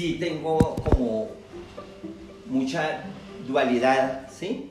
sí 0.00 0.16
tengo 0.18 0.76
como 0.76 1.28
mucha 2.46 3.04
dualidad, 3.46 4.30
¿sí? 4.32 4.70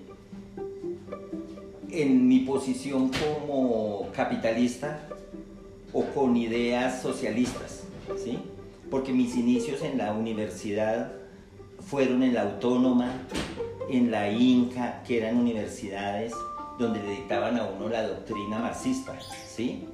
En 1.91 2.27
mi 2.27 2.39
posición 2.39 3.11
como 3.11 4.09
capitalista 4.11 5.07
o 5.93 6.03
con 6.05 6.35
ideas 6.35 7.03
socialistas, 7.03 7.83
¿sí? 8.17 8.39
Porque 8.89 9.11
mis 9.11 9.35
inicios 9.35 9.83
en 9.83 9.99
la 9.99 10.13
universidad 10.13 11.11
fueron 11.79 12.23
en 12.23 12.33
la 12.33 12.41
Autónoma, 12.41 13.13
en 13.87 14.09
la 14.09 14.31
Inca, 14.31 15.03
que 15.03 15.19
eran 15.19 15.37
universidades 15.37 16.33
donde 16.79 17.03
le 17.03 17.11
dictaban 17.11 17.55
a 17.59 17.65
uno 17.65 17.87
la 17.87 18.01
doctrina 18.07 18.57
marxista, 18.57 19.15
¿sí? 19.47 19.88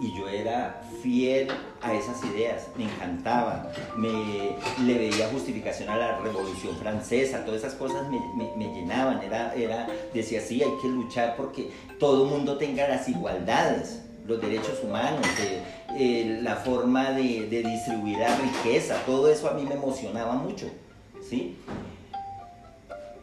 Y 0.00 0.12
yo 0.12 0.28
era 0.28 0.82
fiel 1.02 1.48
a 1.80 1.94
esas 1.94 2.22
ideas, 2.24 2.66
me 2.76 2.84
encantaba, 2.84 3.72
me, 3.96 4.56
le 4.84 4.98
veía 4.98 5.28
justificación 5.28 5.88
a 5.88 5.96
la 5.96 6.18
Revolución 6.18 6.76
Francesa, 6.76 7.44
todas 7.44 7.60
esas 7.62 7.74
cosas 7.74 8.08
me, 8.10 8.18
me- 8.56 8.74
llenaban, 8.74 9.22
era, 9.22 9.54
era, 9.54 9.86
decía, 10.12 10.40
sí, 10.40 10.62
hay 10.62 10.70
que 10.82 10.88
luchar 10.88 11.34
porque 11.36 11.70
todo 11.98 12.24
el 12.24 12.30
mundo 12.30 12.58
tenga 12.58 12.86
las 12.88 13.08
igualdades, 13.08 14.02
los 14.26 14.40
derechos 14.40 14.80
humanos, 14.82 15.24
eh, 15.40 15.62
eh, 15.98 16.40
la 16.42 16.56
forma 16.56 17.12
de, 17.12 17.46
de 17.48 17.62
distribuir 17.62 18.18
la 18.18 18.36
riqueza, 18.36 19.00
todo 19.06 19.28
eso 19.30 19.48
a 19.48 19.54
mí 19.54 19.62
me 19.62 19.74
emocionaba 19.76 20.34
mucho, 20.34 20.66
¿sí? 21.26 21.56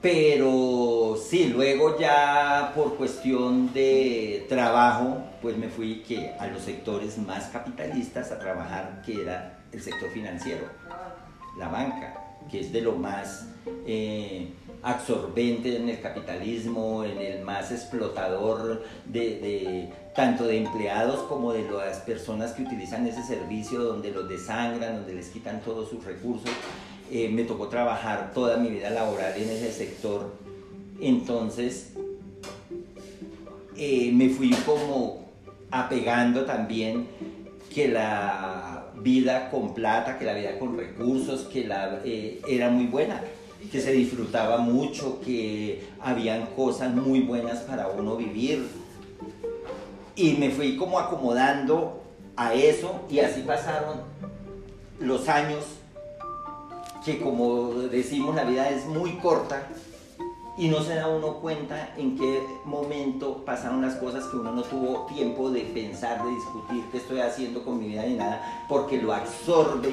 Pero 0.03 1.15
sí, 1.17 1.45
luego 1.47 1.97
ya 1.97 2.73
por 2.75 2.97
cuestión 2.97 3.71
de 3.73 4.45
trabajo, 4.49 5.23
pues 5.41 5.55
me 5.57 5.69
fui 5.69 6.03
que 6.03 6.33
a 6.37 6.47
los 6.47 6.61
sectores 6.61 7.17
más 7.17 7.45
capitalistas 7.45 8.29
a 8.33 8.37
trabajar, 8.37 9.01
que 9.05 9.21
era 9.21 9.61
el 9.71 9.81
sector 9.81 10.09
financiero, 10.09 10.65
la 11.57 11.69
banca, 11.69 12.15
que 12.51 12.59
es 12.59 12.73
de 12.73 12.81
lo 12.81 12.91
más 12.97 13.47
eh, 13.87 14.51
absorbente 14.81 15.77
en 15.77 15.87
el 15.87 16.01
capitalismo, 16.01 17.05
en 17.05 17.19
el 17.19 17.41
más 17.45 17.71
explotador 17.71 18.83
de, 19.05 19.19
de- 19.39 19.93
tanto 20.13 20.43
de 20.43 20.57
empleados 20.57 21.21
como 21.29 21.53
de 21.53 21.63
las 21.71 21.99
personas 21.99 22.51
que 22.51 22.63
utilizan 22.63 23.07
ese 23.07 23.23
servicio, 23.23 23.81
donde 23.81 24.11
los 24.11 24.27
desangran, 24.27 24.97
donde 24.97 25.13
les 25.13 25.29
quitan 25.29 25.61
todos 25.61 25.89
sus 25.89 26.03
recursos. 26.03 26.51
Eh, 27.15 27.29
me 27.29 27.43
tocó 27.43 27.67
trabajar 27.67 28.31
toda 28.33 28.57
mi 28.57 28.69
vida 28.69 28.89
laboral 28.89 29.33
en 29.37 29.47
ese 29.47 29.71
sector. 29.71 30.33
Entonces, 30.99 31.93
eh, 33.77 34.11
me 34.11 34.29
fui 34.29 34.49
como 34.65 35.23
apegando 35.69 36.45
también 36.45 37.07
que 37.71 37.87
la 37.87 38.87
vida 38.95 39.51
con 39.51 39.75
plata, 39.75 40.17
que 40.17 40.25
la 40.25 40.33
vida 40.33 40.57
con 40.57 40.75
recursos, 40.75 41.41
que 41.41 41.65
la, 41.67 42.01
eh, 42.03 42.41
era 42.47 42.71
muy 42.71 42.87
buena, 42.87 43.21
que 43.71 43.79
se 43.79 43.91
disfrutaba 43.91 44.57
mucho, 44.57 45.21
que 45.21 45.83
habían 45.99 46.47
cosas 46.55 46.95
muy 46.95 47.19
buenas 47.19 47.59
para 47.59 47.89
uno 47.89 48.15
vivir. 48.15 48.65
Y 50.15 50.33
me 50.37 50.49
fui 50.49 50.77
como 50.77 50.97
acomodando 50.97 52.01
a 52.35 52.55
eso 52.55 53.01
y 53.07 53.19
así 53.19 53.41
pasaron 53.41 54.01
los 54.99 55.29
años 55.29 55.82
que 57.03 57.19
como 57.19 57.73
decimos 57.73 58.35
la 58.35 58.43
vida 58.43 58.69
es 58.69 58.85
muy 58.85 59.17
corta 59.17 59.67
y 60.57 60.67
no 60.67 60.81
se 60.81 60.95
da 60.95 61.07
uno 61.07 61.39
cuenta 61.39 61.93
en 61.97 62.17
qué 62.17 62.41
momento 62.65 63.43
pasaron 63.43 63.81
las 63.81 63.95
cosas 63.95 64.25
que 64.25 64.37
uno 64.37 64.51
no 64.51 64.61
tuvo 64.63 65.05
tiempo 65.07 65.49
de 65.49 65.61
pensar, 65.61 66.23
de 66.23 66.31
discutir 66.31 66.83
qué 66.91 66.97
estoy 66.97 67.19
haciendo 67.19 67.63
con 67.65 67.79
mi 67.79 67.87
vida 67.87 68.03
ni 68.05 68.15
nada, 68.15 68.65
porque 68.69 69.01
lo 69.01 69.13
absorbe 69.13 69.91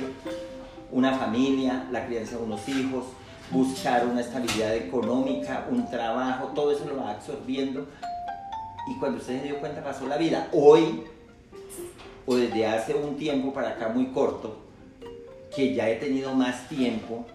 una 0.93 1.16
familia, 1.16 1.88
la 1.91 2.06
crianza 2.06 2.37
de 2.37 2.43
unos 2.43 2.69
hijos, 2.69 3.04
buscar 3.50 4.06
una 4.06 4.20
estabilidad 4.20 4.76
económica, 4.76 5.66
un 5.70 5.88
trabajo, 5.91 6.49
todo 6.54 6.72
eso 6.72 6.84
lo 6.84 6.99
va 6.99 7.12
absorbiendo 7.12 7.87
y 8.88 8.99
cuando 8.99 9.19
usted 9.19 9.41
se 9.41 9.47
dio 9.47 9.60
cuenta 9.60 9.82
pasó 9.82 10.06
la 10.06 10.16
vida. 10.16 10.49
Hoy, 10.53 11.04
o 12.26 12.37
desde 12.37 12.66
hace 12.66 12.94
un 12.94 13.16
tiempo 13.16 13.53
para 13.53 13.70
acá 13.70 13.88
muy 13.88 14.06
corto, 14.06 14.69
que 15.55 15.75
ya 15.75 15.88
he 15.88 15.97
tenido 15.97 16.34
más 16.34 16.69
tiempo 16.69 17.27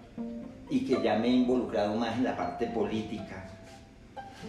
y 0.69 0.85
que 0.85 1.01
ya 1.03 1.17
me 1.17 1.27
he 1.27 1.31
involucrado 1.31 1.95
más 1.95 2.17
en 2.17 2.23
la 2.23 2.35
parte 2.35 2.67
política 2.67 3.49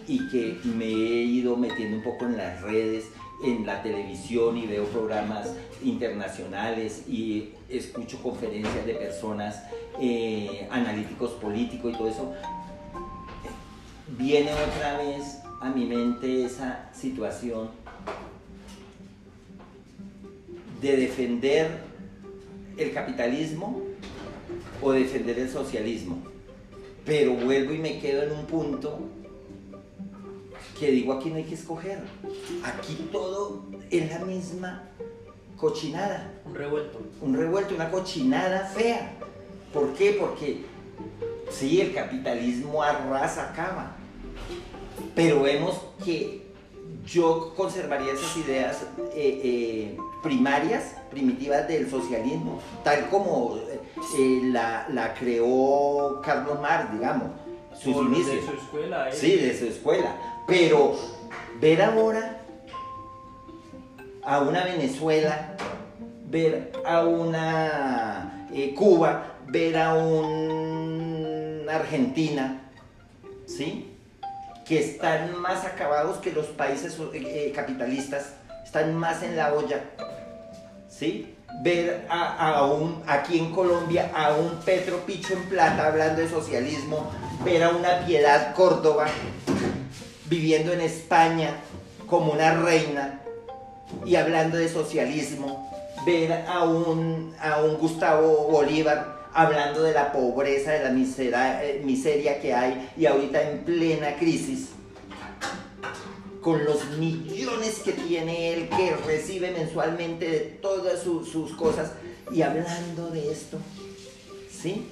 y 0.07 0.27
que 0.29 0.59
me 0.63 0.85
he 0.85 1.23
ido 1.23 1.57
metiendo 1.57 1.97
un 1.97 2.03
poco 2.03 2.25
en 2.25 2.37
las 2.37 2.61
redes, 2.61 3.05
en 3.43 3.65
la 3.65 3.81
televisión 3.83 4.57
y 4.57 4.65
veo 4.65 4.85
programas 4.85 5.53
internacionales 5.83 7.07
y 7.07 7.49
escucho 7.69 8.21
conferencias 8.21 8.85
de 8.85 8.93
personas, 8.95 9.63
eh, 9.99 10.67
analíticos 10.71 11.31
políticos 11.31 11.93
y 11.93 11.97
todo 11.97 12.07
eso, 12.07 12.33
viene 14.17 14.51
otra 14.53 14.97
vez 14.97 15.39
a 15.61 15.69
mi 15.69 15.85
mente 15.85 16.45
esa 16.45 16.89
situación 16.93 17.69
de 20.81 20.97
defender 20.97 21.86
el 22.77 22.93
capitalismo 22.93 23.81
o 24.81 24.91
defender 24.91 25.39
el 25.39 25.49
socialismo. 25.49 26.23
Pero 27.05 27.33
vuelvo 27.33 27.73
y 27.73 27.77
me 27.79 27.99
quedo 27.99 28.23
en 28.23 28.31
un 28.31 28.45
punto 28.45 28.99
que 30.79 30.91
digo 30.91 31.13
aquí 31.13 31.29
no 31.29 31.37
hay 31.37 31.43
que 31.43 31.55
escoger. 31.55 31.99
Aquí 32.63 33.09
todo 33.11 33.65
es 33.89 34.09
la 34.09 34.19
misma 34.19 34.89
cochinada. 35.57 36.33
Un 36.45 36.55
revuelto. 36.55 36.99
Un 37.21 37.35
revuelto, 37.35 37.75
una 37.75 37.89
cochinada 37.89 38.65
fea. 38.67 39.13
¿Por 39.73 39.93
qué? 39.93 40.15
Porque 40.19 40.65
sí, 41.49 41.81
el 41.81 41.93
capitalismo 41.93 42.83
arrasa, 42.83 43.51
acaba. 43.51 43.95
Pero 45.15 45.41
vemos 45.41 45.79
que 46.03 46.47
yo 47.05 47.53
conservaría 47.55 48.13
esas 48.13 48.37
ideas 48.37 48.83
eh, 49.13 49.41
eh, 49.43 49.97
primarias, 50.23 50.95
primitivas 51.09 51.67
del 51.67 51.89
socialismo, 51.89 52.59
tal 52.83 53.07
como 53.09 53.57
eh, 54.17 54.41
la, 54.45 54.87
la 54.89 55.13
creó 55.13 56.21
Carlos 56.23 56.59
Marx, 56.61 56.91
digamos, 56.93 57.29
sus 57.77 57.93
Por 57.93 58.05
inicios. 58.05 58.35
De 58.35 58.41
su 58.41 58.51
escuela. 58.57 59.09
eh. 59.09 59.13
Sí, 59.13 59.35
de 59.35 59.57
su 59.57 59.65
escuela. 59.65 60.15
Pero 60.47 60.95
ver 61.61 61.81
ahora 61.81 62.41
a 64.23 64.39
una 64.39 64.63
Venezuela, 64.65 65.55
ver 66.29 66.71
a 66.85 67.03
una 67.05 68.47
eh, 68.53 68.73
Cuba, 68.73 69.35
ver 69.47 69.77
a 69.77 69.93
una 69.95 71.75
Argentina, 71.75 72.61
¿sí? 73.45 73.93
Que 74.65 74.79
están 74.79 75.37
más 75.39 75.63
acabados 75.65 76.17
que 76.17 76.31
los 76.31 76.47
países 76.47 76.97
eh, 76.99 77.09
eh, 77.13 77.51
capitalistas, 77.55 78.33
están 78.65 78.95
más 78.95 79.23
en 79.23 79.37
la 79.37 79.53
olla, 79.53 79.81
Ver 81.61 82.05
a, 82.09 82.63
un, 82.65 83.03
aquí 83.07 83.37
en 83.37 83.51
Colombia 83.51 84.11
a 84.15 84.33
un 84.33 84.59
Petro 84.65 85.05
Picho 85.05 85.33
en 85.33 85.43
Plata 85.43 85.87
hablando 85.87 86.21
de 86.21 86.29
socialismo, 86.29 87.11
ver 87.43 87.63
a 87.63 87.69
una 87.69 88.05
Piedad 88.05 88.53
Córdoba 88.55 89.07
viviendo 90.25 90.73
en 90.73 90.81
España 90.81 91.51
como 92.07 92.33
una 92.33 92.53
reina 92.53 93.21
y 94.05 94.15
hablando 94.15 94.57
de 94.57 94.69
socialismo, 94.69 95.71
ver 96.05 96.45
a 96.47 96.63
un, 96.63 97.35
a 97.39 97.61
un 97.61 97.77
Gustavo 97.77 98.47
Bolívar 98.49 99.17
hablando 99.33 99.83
de 99.83 99.93
la 99.93 100.11
pobreza, 100.11 100.71
de 100.71 101.29
la 101.29 101.63
eh, 101.63 101.81
miseria 101.83 102.39
que 102.39 102.53
hay 102.53 102.89
y 102.97 103.05
ahorita 103.05 103.41
en 103.41 103.59
plena 103.59 104.15
crisis, 104.17 104.69
con 106.47 106.63
los 106.63 106.85
millones 106.97 107.79
que 107.83 107.91
tiene 107.91 108.53
él, 108.53 108.69
que 108.69 108.95
recibe 109.05 109.51
mensualmente 109.51 110.29
de 110.31 110.39
todas 110.61 111.03
su- 111.03 111.25
sus 111.25 111.51
cosas, 111.51 111.91
y 112.31 112.41
hablando 112.41 113.09
de 113.09 113.29
esto, 113.33 113.57
¿sí? 114.49 114.87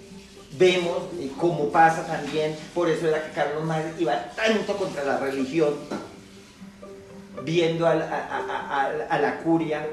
Vemos 0.59 0.97
cómo 1.39 1.69
pasa 1.69 2.06
también, 2.06 2.57
por 2.74 2.89
eso 2.89 3.07
era 3.07 3.24
que 3.25 3.31
Carlos 3.31 3.63
Marx 3.63 3.85
iba 4.01 4.31
tanto 4.35 4.75
contra 4.75 5.06
la 5.06 5.18
religión, 5.18 5.75
viendo 7.45 7.88
a- 7.88 7.94
a 9.09 9.18
la 9.19 9.38
curia, 9.39 9.88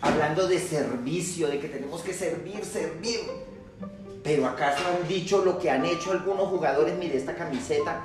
hablando 0.00 0.48
de 0.48 0.58
servicio, 0.58 1.46
de 1.46 1.60
que 1.60 1.68
tenemos 1.68 2.02
que 2.02 2.12
servir, 2.12 2.64
servir. 2.64 3.20
Pero 4.24 4.48
acaso 4.48 4.82
han 4.88 5.06
dicho 5.06 5.44
lo 5.44 5.56
que 5.60 5.70
han 5.70 5.84
hecho 5.84 6.10
algunos 6.10 6.48
jugadores, 6.48 6.98
mire 6.98 7.16
esta 7.16 7.36
camiseta, 7.36 8.02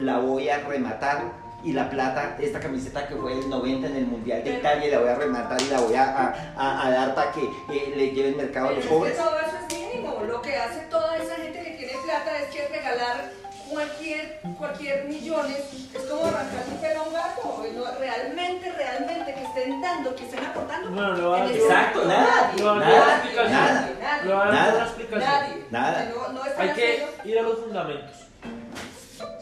la 0.00 0.18
voy 0.20 0.48
a 0.48 0.60
rematar 0.60 1.42
y 1.64 1.72
la 1.72 1.88
plata, 1.88 2.36
esta 2.40 2.60
camiseta 2.60 3.06
que 3.08 3.14
fue 3.16 3.32
el 3.32 3.48
90 3.48 3.86
en 3.88 3.96
el 3.96 4.06
Mundial 4.06 4.38
de 4.44 4.50
Pero- 4.50 4.58
Italia, 4.60 4.90
la 4.92 4.98
voy 5.00 5.08
a 5.08 5.14
rematar 5.14 5.60
y 5.62 5.64
la 5.70 5.80
voy 5.80 5.94
a, 5.94 6.04
a- 6.04 6.34
a- 6.56 6.86
a 6.86 6.90
dar 6.90 7.14
para 7.14 7.32
que 7.32 7.42
eh, 7.42 7.94
le 7.96 8.10
lleve 8.10 8.28
el 8.30 8.36
mercado 8.36 8.68
a 8.68 8.70
los 8.72 8.80
es 8.80 8.84
que 8.86 8.90
pobres. 8.94 9.16
todo 9.16 9.38
eso 9.40 9.56
es 9.68 9.78
mínimo. 9.78 10.20
Lo 10.26 10.42
que 10.42 10.56
hace 10.56 10.80
toda 10.90 11.16
esa 11.16 11.36
gente 11.36 11.58
que 11.62 11.70
tiene 11.72 11.92
plata 12.04 12.38
es 12.38 12.46
que 12.54 12.68
regalar 12.68 13.30
cualquier, 13.70 14.40
cualquier 14.58 15.04
millones 15.06 15.56
es 15.94 16.02
como 16.02 16.26
arrancar 16.26 16.64
un 16.70 16.76
pelo 16.80 17.00
a 17.00 17.02
un 17.04 17.12
gato. 17.14 17.66
No, 17.74 17.98
realmente, 17.98 18.70
realmente 18.72 19.34
que 19.34 19.42
estén 19.42 19.80
dando, 19.80 20.14
que 20.14 20.24
estén 20.24 20.44
aportando. 20.44 20.90
No 20.90 21.36
En 21.36 21.44
ese 21.44 21.58
Exacto, 21.62 22.04
nada, 22.04 22.50
nadie, 22.52 22.62
no, 22.62 22.74
nadie, 22.76 22.94
nada, 22.94 23.16
nadie, 23.16 23.34
nada. 23.34 23.72
nadie. 23.74 23.96
nadie. 24.02 24.24
Le 24.28 24.34
voy 24.34 24.42
a 24.42 24.44
dar 24.44 24.54
Nada. 24.54 24.74
una 24.74 24.84
explicación. 24.84 25.30
Nadie. 25.30 25.64
Nada. 25.70 26.04
No, 26.14 26.34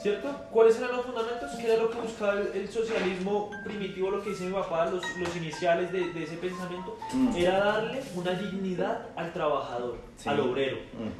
¿Cierto? 0.02 0.28
¿Cuáles 0.50 0.76
eran 0.78 0.96
los 0.96 1.06
fundamentos? 1.06 1.50
¿Qué 1.52 1.64
era 1.72 1.80
lo 1.82 1.88
que 1.90 2.00
buscaba 2.00 2.32
el, 2.40 2.48
el 2.54 2.68
socialismo 2.68 3.50
primitivo, 3.64 4.10
lo 4.10 4.22
que 4.22 4.30
dice 4.30 4.46
mi 4.46 4.52
papá, 4.52 4.86
los, 4.86 5.02
los 5.16 5.36
iniciales 5.36 5.92
de, 5.92 6.12
de 6.12 6.24
ese 6.24 6.36
pensamiento? 6.38 6.98
Mm. 7.12 7.36
Era 7.36 7.58
darle 7.64 8.02
una 8.16 8.32
dignidad 8.32 9.06
al 9.14 9.32
trabajador, 9.32 9.98
Sí. 10.16 10.28
al 10.28 10.40
obrero. 10.40 10.78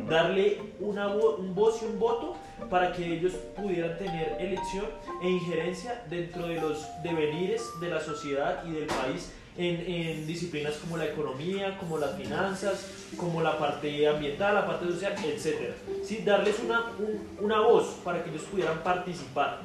Darle 0.08 0.60
una 0.80 1.08
un 1.08 1.54
voz 1.54 1.80
y 1.82 1.86
un 1.86 1.98
voto 1.98 2.36
para 2.68 2.92
que 2.92 3.04
ellos 3.18 3.32
pudieran 3.56 3.96
tener 3.98 4.36
elección 4.40 4.86
e 5.22 5.28
injerencia 5.30 6.02
dentro 6.10 6.46
de 6.48 6.60
los 6.60 6.84
devenires 7.04 7.62
de 7.80 7.88
la 7.88 8.00
sociedad 8.00 8.64
y 8.66 8.72
del 8.72 8.86
país 8.86 9.32
en, 9.56 9.80
en 9.80 10.26
disciplinas 10.26 10.74
como 10.76 10.96
la 10.96 11.04
economía, 11.06 11.76
como 11.78 11.98
las 11.98 12.16
finanzas, 12.16 12.86
como 13.16 13.42
la 13.42 13.58
parte 13.58 14.08
ambiental, 14.08 14.54
la 14.54 14.66
parte 14.66 14.86
social, 14.86 15.14
etc. 15.24 15.72
Sí, 16.04 16.22
darles 16.24 16.58
una, 16.64 16.86
un- 16.98 17.28
una 17.44 17.60
voz 17.60 17.96
para 18.04 18.22
que 18.24 18.30
ellos 18.30 18.42
pudieran 18.44 18.78
participar 18.82 19.60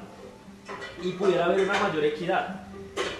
y 1.02 1.12
pudiera 1.12 1.46
haber 1.46 1.60
una 1.60 1.78
mayor 1.80 2.04
equidad. 2.04 2.64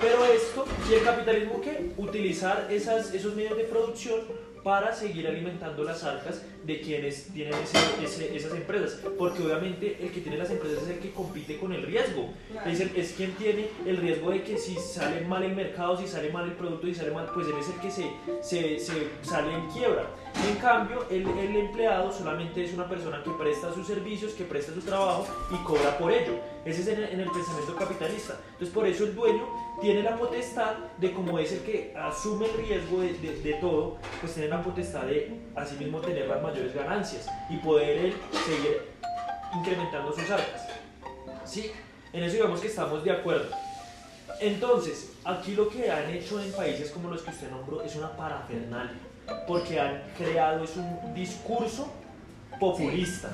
Pero 0.01 0.25
esto, 0.27 0.65
¿y 0.91 0.95
el 0.95 1.03
capitalismo 1.05 1.61
qué? 1.61 1.93
Utilizar 1.97 2.67
esas, 2.71 3.15
esos 3.15 3.35
medios 3.35 3.57
de 3.57 3.65
producción 3.65 4.21
para 4.63 4.93
seguir 4.95 5.27
alimentando 5.27 5.83
las 5.85 6.05
arcas 6.05 6.43
de 6.69 6.81
quienes 6.83 7.29
tienen 7.33 7.55
ese- 7.55 8.05
ese- 8.05 8.37
esas 8.37 8.53
empresas. 8.53 9.01
Porque 9.19 9.43
obviamente 9.43 9.97
el 10.01 10.13
que 10.13 10.21
tiene 10.21 10.37
las 10.37 10.51
empresas 10.51 10.83
es 10.83 10.89
el 10.91 10.99
que 10.99 11.11
compite 11.13 11.57
con 11.57 11.73
el 11.73 11.83
riesgo. 11.83 12.29
Es, 12.67 12.79
el- 12.81 12.95
es 12.95 13.13
quien 13.13 13.33
tiene 13.33 13.69
el 13.87 13.97
riesgo 13.97 14.31
de 14.31 14.43
que 14.43 14.59
si 14.59 14.75
sale 14.77 15.23
mal 15.23 15.43
el 15.43 15.57
mercado, 15.57 15.97
si 15.99 16.07
sale 16.07 16.31
mal 16.31 16.45
el 16.45 16.53
producto, 16.53 16.87
si 16.87 16.95
sale 16.95 17.11
mal, 17.11 17.27
pues 17.35 17.47
él 17.49 17.55
es 17.59 17.69
el 17.69 17.81
que 17.81 17.91
se, 17.91 18.11
se, 18.43 18.79
se 18.79 19.09
sale 19.23 19.53
en 19.55 19.67
quiebra. 19.71 20.05
En 20.49 20.57
cambio, 20.57 21.07
el, 21.11 21.27
el 21.27 21.57
empleado 21.57 22.13
solamente 22.13 22.63
es 22.63 22.73
una 22.75 22.87
persona 22.89 23.23
que 23.25 23.31
presta 23.31 23.73
sus 23.73 23.87
servicios, 23.87 24.35
que 24.35 24.45
presta 24.45 24.73
su 24.75 24.81
trabajo 24.83 25.27
y 25.51 25.57
cobra 25.65 25.97
por 25.99 26.13
ello. 26.13 26.35
Ese 26.67 26.83
es 26.83 26.89
en 26.89 26.99
el, 27.03 27.05
en 27.15 27.21
el 27.21 27.31
pensamiento 27.31 27.75
capitalista. 27.77 28.39
Entonces, 28.53 28.69
por 28.75 28.87
eso 28.87 29.05
el 29.05 29.15
dueño 29.15 29.47
tiene 29.81 30.03
la 30.03 30.17
potestad 30.19 30.75
de, 30.99 31.13
como 31.13 31.39
es 31.39 31.51
el 31.53 31.61
que 31.61 31.95
asume 31.97 32.45
el 32.47 32.67
riesgo 32.67 33.01
de, 33.01 33.15
de- 33.15 33.41
de 33.41 33.55
todo, 33.55 33.97
pues 34.21 34.35
tiene 34.35 34.49
la 34.49 34.63
potestad 34.63 35.05
de 35.07 35.33
asimismo 35.57 36.01
tener 36.01 36.29
las 36.29 36.43
mayores 36.59 36.75
ganancias 36.75 37.27
y 37.49 37.57
poder 37.57 37.99
él 37.99 38.15
seguir 38.47 38.83
incrementando 39.57 40.13
sus 40.13 40.31
arcas. 40.31 40.69
Sí, 41.45 41.71
en 42.13 42.23
eso 42.25 42.35
digamos 42.35 42.61
que 42.61 42.67
estamos 42.67 43.05
de 43.05 43.13
acuerdo. 43.13 43.49
Entonces, 44.41 45.13
aquí 45.25 45.53
lo 45.55 45.69
que 45.69 45.91
han 45.91 46.11
hecho 46.11 46.41
en 46.41 46.53
países 46.53 46.91
como 46.91 47.09
los 47.11 47.23
que 47.23 47.31
usted 47.31 47.51
nombró 47.51 47.83
es 47.83 47.97
una 47.97 48.11
parafernalia, 48.17 48.93
porque 49.47 49.81
han 49.81 50.03
creado 50.17 50.65
es 50.65 50.77
un 50.77 51.15
discurso 51.15 51.93
populista 52.61 53.31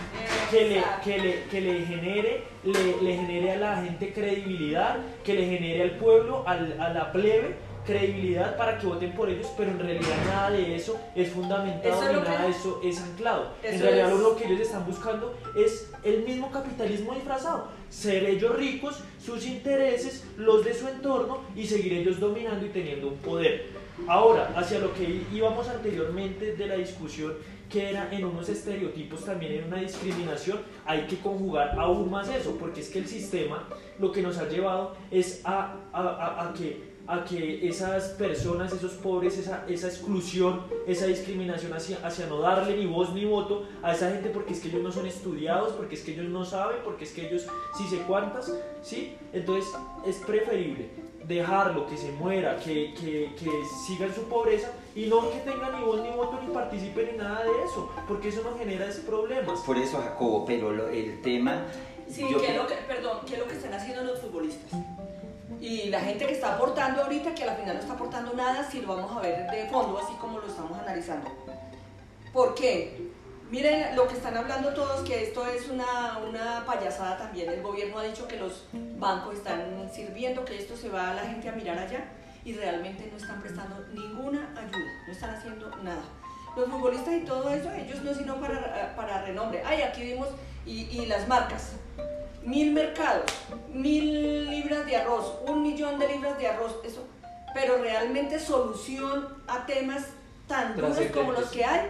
que 0.50 0.68
le, 0.68 0.82
que 1.02 1.18
le, 1.18 1.44
que 1.44 1.60
le 1.60 1.86
genere 1.86 2.44
le, 2.62 3.00
le 3.02 3.16
genere 3.16 3.52
a 3.52 3.56
la 3.56 3.82
gente 3.82 4.12
credibilidad, 4.12 4.96
que 5.24 5.34
le 5.34 5.46
genere 5.46 5.82
al 5.82 5.90
pueblo, 5.92 6.44
al- 6.46 6.78
a 6.80 6.90
la 6.90 7.10
plebe 7.12 7.54
credibilidad 7.84 8.56
para 8.56 8.78
que 8.78 8.86
voten 8.86 9.12
por 9.12 9.28
ellos, 9.28 9.46
pero 9.56 9.70
en 9.70 9.78
realidad 9.78 10.16
nada 10.26 10.50
de 10.50 10.74
eso 10.74 10.98
es 11.14 11.30
fundamentado 11.30 11.94
Eso 11.94 12.02
es 12.02 12.08
ni 12.08 12.14
lo 12.16 12.22
que- 12.22 12.28
nada 12.28 12.44
de 12.44 12.50
eso 12.50 12.80
es 12.84 13.00
anclado. 13.00 13.52
en 13.62 13.74
Eso 13.74 13.84
realidad 13.84 14.12
es- 14.12 14.20
lo 14.20 14.36
que 14.36 14.44
ellos 14.46 14.60
están 14.60 14.86
buscando 14.86 15.34
es 15.56 15.90
el 16.02 16.22
mismo 16.24 16.50
capitalismo 16.50 17.14
disfrazado, 17.14 17.68
ser 17.90 18.24
ellos 18.24 18.56
ricos, 18.56 19.00
sus 19.24 19.46
intereses, 19.46 20.24
los 20.36 20.64
de 20.64 20.74
su 20.74 20.88
entorno 20.88 21.40
y 21.54 21.66
seguir 21.66 21.92
ellos 21.94 22.18
dominando 22.20 22.64
y 22.66 22.70
teniendo 22.70 23.08
un 23.08 23.16
poder. 23.18 23.66
Ahora, 24.08 24.52
hacia 24.56 24.80
lo 24.80 24.92
que 24.94 25.22
íbamos 25.32 25.68
anteriormente 25.68 26.56
de 26.56 26.66
la 26.66 26.74
discusión, 26.76 27.34
que 27.70 27.90
era 27.90 28.08
en 28.12 28.24
unos 28.24 28.48
estereotipos, 28.48 29.24
también 29.24 29.52
en 29.52 29.64
una 29.64 29.78
discriminación, 29.78 30.60
hay 30.84 31.02
que 31.06 31.18
conjugar 31.18 31.78
aún 31.78 32.10
más 32.10 32.28
eso, 32.28 32.56
porque 32.58 32.80
es 32.80 32.88
que 32.88 32.98
el 33.00 33.06
sistema 33.06 33.66
lo 33.98 34.10
que 34.12 34.20
nos 34.22 34.36
ha 34.38 34.48
llevado 34.48 34.96
es 35.10 35.40
a, 35.44 35.74
a- 35.92 36.00
a- 36.02 36.48
a 36.48 36.52
que, 36.54 36.93
a 37.06 37.22
que 37.24 37.68
esas 37.68 38.04
personas, 38.10 38.72
esos 38.72 38.92
pobres, 38.92 39.36
esa, 39.36 39.64
esa 39.68 39.88
exclusión, 39.88 40.62
esa 40.86 41.06
discriminación 41.06 41.72
hacia, 41.74 41.98
hacia 42.06 42.26
no 42.26 42.40
darle 42.40 42.76
ni 42.76 42.86
voz 42.86 43.12
ni 43.12 43.24
voto 43.26 43.66
a 43.82 43.92
esa 43.92 44.10
gente 44.10 44.30
porque 44.30 44.54
es 44.54 44.60
que 44.60 44.68
ellos 44.68 44.82
no 44.82 44.90
son 44.90 45.06
estudiados, 45.06 45.72
porque 45.74 45.96
es 45.96 46.02
que 46.02 46.12
ellos 46.12 46.26
no 46.30 46.44
saben, 46.44 46.78
porque 46.82 47.04
es 47.04 47.12
que 47.12 47.28
ellos 47.28 47.46
sí 47.76 47.84
sé 47.88 47.98
cuántas, 48.06 48.52
¿sí? 48.82 49.16
Entonces 49.34 49.70
es 50.06 50.16
preferible 50.16 50.88
dejarlo, 51.26 51.86
que 51.86 51.96
se 51.96 52.10
muera, 52.12 52.58
que, 52.58 52.92
que, 52.94 53.32
que 53.38 53.50
sigan 53.86 54.14
su 54.14 54.22
pobreza 54.24 54.70
y 54.94 55.06
no 55.06 55.30
que 55.30 55.38
tengan 55.38 55.78
ni 55.78 55.84
voz 55.86 56.02
ni 56.02 56.10
voto 56.10 56.38
ni 56.46 56.52
participen 56.52 57.08
en 57.10 57.16
nada 57.18 57.42
de 57.44 57.50
eso, 57.64 57.90
porque 58.08 58.28
eso 58.28 58.42
nos 58.42 58.58
genera 58.58 58.86
es 58.86 58.96
problemas. 58.98 59.60
Por 59.60 59.76
eso, 59.78 59.98
Jacobo, 59.98 60.44
pero 60.46 60.70
lo- 60.72 60.88
el 60.88 61.20
tema... 61.22 61.64
Sí, 62.08 62.26
yo 62.30 62.38
¿qué 62.38 62.48
es 62.50 62.56
lo 62.56 62.66
que, 62.66 62.74
perdón, 62.86 63.18
¿qué 63.26 63.34
es 63.34 63.38
lo 63.40 63.46
que 63.46 63.54
están 63.54 63.72
haciendo 63.72 64.04
los 64.04 64.20
futbolistas? 64.20 64.70
Y 65.60 65.88
la 65.90 66.00
gente 66.00 66.26
que 66.26 66.32
está 66.32 66.54
aportando 66.54 67.02
ahorita, 67.02 67.34
que 67.34 67.44
al 67.44 67.56
final 67.56 67.74
no 67.74 67.80
está 67.80 67.94
aportando 67.94 68.32
nada, 68.34 68.68
si 68.68 68.80
lo 68.80 68.96
vamos 68.96 69.16
a 69.16 69.20
ver 69.20 69.50
de 69.50 69.66
fondo, 69.68 69.98
así 69.98 70.14
como 70.20 70.38
lo 70.38 70.46
estamos 70.46 70.78
analizando. 70.78 71.30
¿Por 72.32 72.54
qué? 72.54 73.12
Miren 73.50 73.94
lo 73.94 74.08
que 74.08 74.14
están 74.14 74.36
hablando 74.36 74.74
todos, 74.74 75.06
que 75.06 75.22
esto 75.22 75.46
es 75.46 75.68
una, 75.68 76.18
una 76.18 76.64
payasada 76.66 77.16
también. 77.18 77.50
El 77.50 77.62
gobierno 77.62 77.98
ha 77.98 78.02
dicho 78.02 78.26
que 78.26 78.36
los 78.36 78.64
bancos 78.98 79.36
están 79.36 79.88
sirviendo, 79.92 80.44
que 80.44 80.58
esto 80.58 80.76
se 80.76 80.88
va 80.88 81.10
a 81.10 81.14
la 81.14 81.22
gente 81.22 81.48
a 81.48 81.52
mirar 81.52 81.78
allá 81.78 82.04
y 82.44 82.52
realmente 82.54 83.08
no 83.10 83.16
están 83.16 83.40
prestando 83.40 83.84
ninguna 83.92 84.50
ayuda, 84.56 84.92
no 85.06 85.12
están 85.12 85.30
haciendo 85.34 85.70
nada. 85.82 86.02
Los 86.56 86.68
futbolistas 86.68 87.14
y 87.14 87.20
todo 87.20 87.50
eso, 87.50 87.70
ellos 87.72 88.02
no 88.02 88.14
sino 88.14 88.40
para, 88.40 88.94
para 88.96 89.22
renombre. 89.22 89.62
Ay, 89.64 89.82
aquí 89.82 90.02
vimos, 90.02 90.28
y, 90.66 90.82
y 90.82 91.06
las 91.06 91.26
marcas, 91.28 91.72
mil 92.44 92.72
mercados, 92.72 93.24
mil 93.72 94.48
libras 94.50 94.86
de 94.86 94.96
arroz, 94.96 95.34
un 95.48 95.62
millón 95.62 95.98
de 95.98 96.08
libras 96.08 96.38
de 96.38 96.48
arroz, 96.48 96.76
eso. 96.84 97.06
Pero 97.54 97.78
realmente 97.78 98.38
solución 98.38 99.28
a 99.46 99.64
temas 99.66 100.02
tan 100.48 100.74
duros 100.76 100.98
como 101.12 101.32
los 101.32 101.48
que 101.50 101.64
hay 101.64 101.82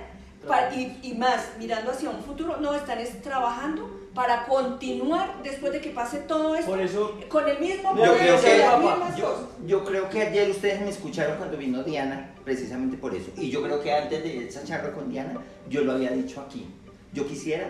pa- 0.46 0.72
y, 0.74 1.00
y 1.02 1.14
más, 1.14 1.48
mirando 1.58 1.90
hacia 1.90 2.10
un 2.10 2.22
futuro, 2.22 2.58
no, 2.58 2.74
están 2.74 2.98
es 2.98 3.20
trabajando 3.22 3.90
para 4.14 4.44
continuar 4.44 5.42
después 5.42 5.72
de 5.72 5.80
que 5.80 5.90
pase 5.90 6.18
todo 6.18 6.54
esto 6.54 6.70
Por 6.70 6.80
eso 6.80 7.18
con 7.28 7.48
el 7.48 7.58
mismo 7.58 7.90
Yo 7.96 8.04
poder 8.04 8.18
creo 8.18 8.40
que- 8.40 8.60
papá, 8.62 9.16
Yo, 9.16 9.48
yo 9.66 9.84
creo 9.84 10.08
que 10.08 10.22
ayer 10.22 10.50
ustedes 10.50 10.80
me 10.82 10.90
escucharon 10.90 11.36
cuando 11.38 11.56
vino 11.56 11.82
Diana, 11.82 12.32
precisamente 12.44 12.96
por 12.96 13.12
eso. 13.14 13.30
Y 13.36 13.50
yo 13.50 13.60
creo 13.62 13.80
que 13.82 13.92
antes 13.92 14.22
de 14.22 14.46
esa 14.46 14.62
charla 14.64 14.92
con 14.92 15.08
Diana, 15.10 15.40
yo 15.68 15.80
lo 15.82 15.92
había 15.92 16.10
dicho 16.10 16.40
aquí. 16.42 16.68
Yo 17.14 17.26
quisiera 17.26 17.66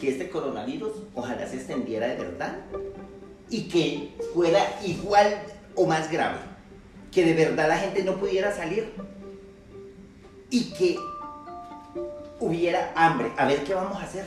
que 0.00 0.10
este 0.10 0.28
coronavirus 0.28 0.92
ojalá 1.14 1.46
se 1.46 1.56
extendiera 1.56 2.08
de 2.08 2.16
verdad 2.16 2.56
y 3.48 3.68
que 3.68 4.14
fuera 4.34 4.60
igual 4.84 5.40
o 5.74 5.86
más 5.86 6.10
grave. 6.10 6.38
Que 7.12 7.24
de 7.24 7.32
verdad 7.32 7.68
la 7.68 7.78
gente 7.78 8.02
no 8.02 8.16
pudiera 8.16 8.54
salir 8.54 8.92
y 10.50 10.64
que 10.74 10.96
hubiera 12.40 12.92
hambre. 12.94 13.32
A 13.36 13.46
ver 13.46 13.64
qué 13.64 13.74
vamos 13.74 13.98
a 14.00 14.04
hacer. 14.04 14.24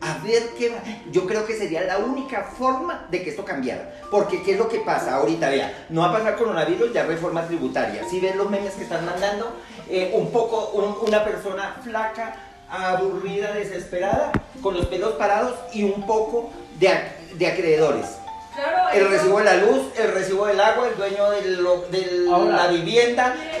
A 0.00 0.18
ver 0.22 0.42
qué 0.58 0.68
va. 0.68 0.82
Yo 1.10 1.26
creo 1.26 1.46
que 1.46 1.54
sería 1.56 1.82
la 1.84 1.98
única 1.98 2.42
forma 2.44 3.06
de 3.10 3.22
que 3.22 3.30
esto 3.30 3.44
cambiara. 3.44 4.02
Porque 4.10 4.42
¿qué 4.42 4.52
es 4.52 4.58
lo 4.58 4.68
que 4.68 4.80
pasa 4.80 5.14
ahorita? 5.16 5.48
Vea, 5.48 5.86
no 5.88 6.02
va 6.02 6.10
a 6.10 6.12
pasar 6.12 6.36
coronavirus, 6.36 6.92
ya 6.92 7.04
reforma 7.06 7.46
tributaria. 7.46 8.06
Si 8.08 8.20
ven 8.20 8.36
los 8.36 8.50
memes 8.50 8.74
que 8.74 8.82
están 8.84 9.04
mandando, 9.06 9.56
Eh, 9.86 10.12
un 10.14 10.30
poco 10.32 10.70
un- 10.70 11.06
una 11.06 11.22
persona 11.22 11.76
flaca, 11.84 12.34
aburrida, 12.70 13.52
desesperada, 13.52 14.32
con 14.62 14.74
los 14.76 14.86
pelos 14.86 15.12
parados 15.14 15.54
y 15.72 15.84
un 15.84 16.06
poco 16.06 16.50
de, 16.78 16.90
de 17.34 17.46
acreedores. 17.46 18.06
Claro, 18.54 18.88
El 18.92 19.08
recibo 19.10 19.38
de 19.38 19.44
la 19.44 19.54
luz, 19.56 19.82
el 19.98 20.12
recibo 20.12 20.46
del 20.46 20.60
agua, 20.60 20.86
el 20.88 20.96
dueño 20.96 21.28
de, 21.30 21.42
lo- 21.56 21.86
de 21.90 22.26
Ahora, 22.32 22.54
la 22.56 22.66
vivienda. 22.68 23.34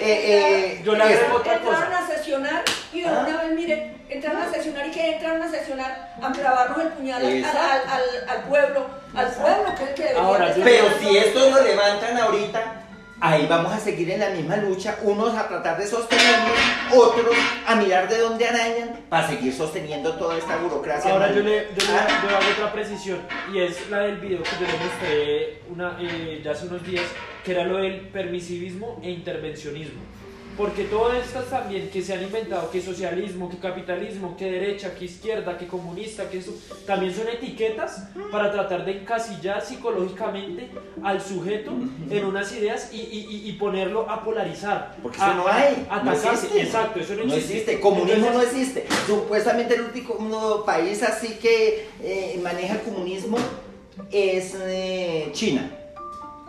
eh, 0.78 0.82
yo 0.84 0.94
le 0.94 1.02
agrego 1.02 1.36
otra 1.38 1.54
entraron 1.54 1.80
cosa. 1.90 1.98
a 1.98 2.06
sesionar 2.06 2.62
y 2.92 3.00
de 3.00 3.08
Ah. 3.08 3.24
una 3.26 3.42
vez, 3.42 3.50
mire, 3.56 3.96
entraron 4.08 4.42
a 4.42 4.52
sesionar 4.52 4.86
y 4.86 4.90
que 4.92 5.14
entraron 5.14 5.42
a 5.42 5.50
sesionar 5.50 6.14
a 6.22 6.30
clavarnos 6.30 6.78
el 6.78 6.88
puñal 6.90 7.22
al, 7.22 7.26
al, 7.26 7.36
Exacto. 7.38 7.90
al- 7.92 8.28
al 8.36 8.42
pueblo, 8.44 8.86
al 9.16 9.26
pueblo 9.32 9.74
que 9.76 9.82
es 9.82 9.88
el 9.88 9.94
que 9.96 10.02
debería 10.04 10.22
Ahora, 10.22 10.52
de 10.54 10.62
Pero 10.62 10.84
si 11.00 11.16
esto 11.18 11.50
lo 11.50 11.60
levantan 11.64 12.16
ahorita, 12.16 12.72
ahí 13.24 13.46
vamos 13.48 13.72
a 13.72 13.80
seguir 13.80 14.10
en 14.10 14.20
la 14.20 14.30
misma 14.30 14.56
lucha, 14.58 14.98
unos 15.02 15.34
a 15.34 15.48
tratar 15.48 15.78
de 15.78 15.86
sostenernos, 15.86 16.58
otros 16.94 17.34
a 17.66 17.74
mirar 17.74 18.06
de 18.06 18.18
dónde 18.18 18.46
arañan 18.46 19.00
para 19.08 19.26
seguir 19.26 19.52
sosteniendo 19.52 20.12
toda 20.16 20.36
esta 20.36 20.58
burocracia. 20.58 21.10
Ahora 21.10 21.32
yo 21.32 21.42
le, 21.42 21.68
yo, 21.74 21.86
le, 21.86 21.94
Ah, 21.98 22.20
yo 22.22 22.36
hago 22.36 22.50
otra 22.52 22.72
precisión 22.72 23.20
y 23.52 23.60
es 23.60 23.88
la 23.88 24.00
del 24.00 24.16
video 24.18 24.42
que 24.42 24.50
yo 24.60 24.66
le 24.66 24.84
mostré 24.84 25.58
una, 25.70 25.96
eh, 26.00 26.42
ya 26.44 26.50
hace 26.50 26.66
unos 26.66 26.86
días, 26.86 27.04
que 27.42 27.52
era 27.52 27.64
lo 27.64 27.78
del 27.78 28.08
permisivismo 28.08 29.00
e 29.02 29.10
intervencionismo. 29.10 30.00
Porque 30.56 30.84
todas 30.84 31.26
estas 31.26 31.46
también 31.50 31.90
que 31.90 32.00
se 32.00 32.14
han 32.14 32.22
inventado, 32.22 32.70
que 32.70 32.80
socialismo, 32.80 33.50
que 33.50 33.56
capitalismo, 33.58 34.36
que 34.36 34.50
derecha, 34.50 34.94
que 34.94 35.06
izquierda, 35.06 35.58
que 35.58 35.66
comunista, 35.66 36.28
que 36.30 36.38
eso, 36.38 36.52
también 36.86 37.12
son 37.12 37.26
etiquetas 37.28 38.04
para 38.30 38.52
tratar 38.52 38.84
de 38.84 38.98
encasillar 38.98 39.60
psicológicamente 39.64 40.68
al 41.02 41.20
sujeto 41.20 41.72
en 42.08 42.24
unas 42.24 42.52
ideas 42.52 42.90
y, 42.92 42.98
y- 43.00 43.48
y 43.48 43.52
ponerlo 43.54 44.08
a 44.08 44.22
polarizar. 44.22 44.94
Porque 45.02 45.16
eso 45.16 45.26
a- 45.26 45.34
no 45.34 45.48
hay, 45.48 45.86
a 45.90 46.02
no 46.04 46.12
existe. 46.12 46.60
Exacto, 46.62 47.00
eso 47.00 47.14
no 47.14 47.24
No 47.24 47.34
existe. 47.34 47.52
existe, 47.54 47.80
comunismo 47.80 48.30
no 48.30 48.40
existe. 48.42 48.86
Supuestamente 49.08 49.74
el 49.74 49.80
único 49.82 50.64
país 50.64 51.02
así 51.02 51.34
que 51.34 51.88
eh, 52.00 52.40
maneja 52.42 52.74
el 52.74 52.80
comunismo 52.82 53.38
es 54.12 54.54
eh, 54.60 55.30
China. 55.32 55.70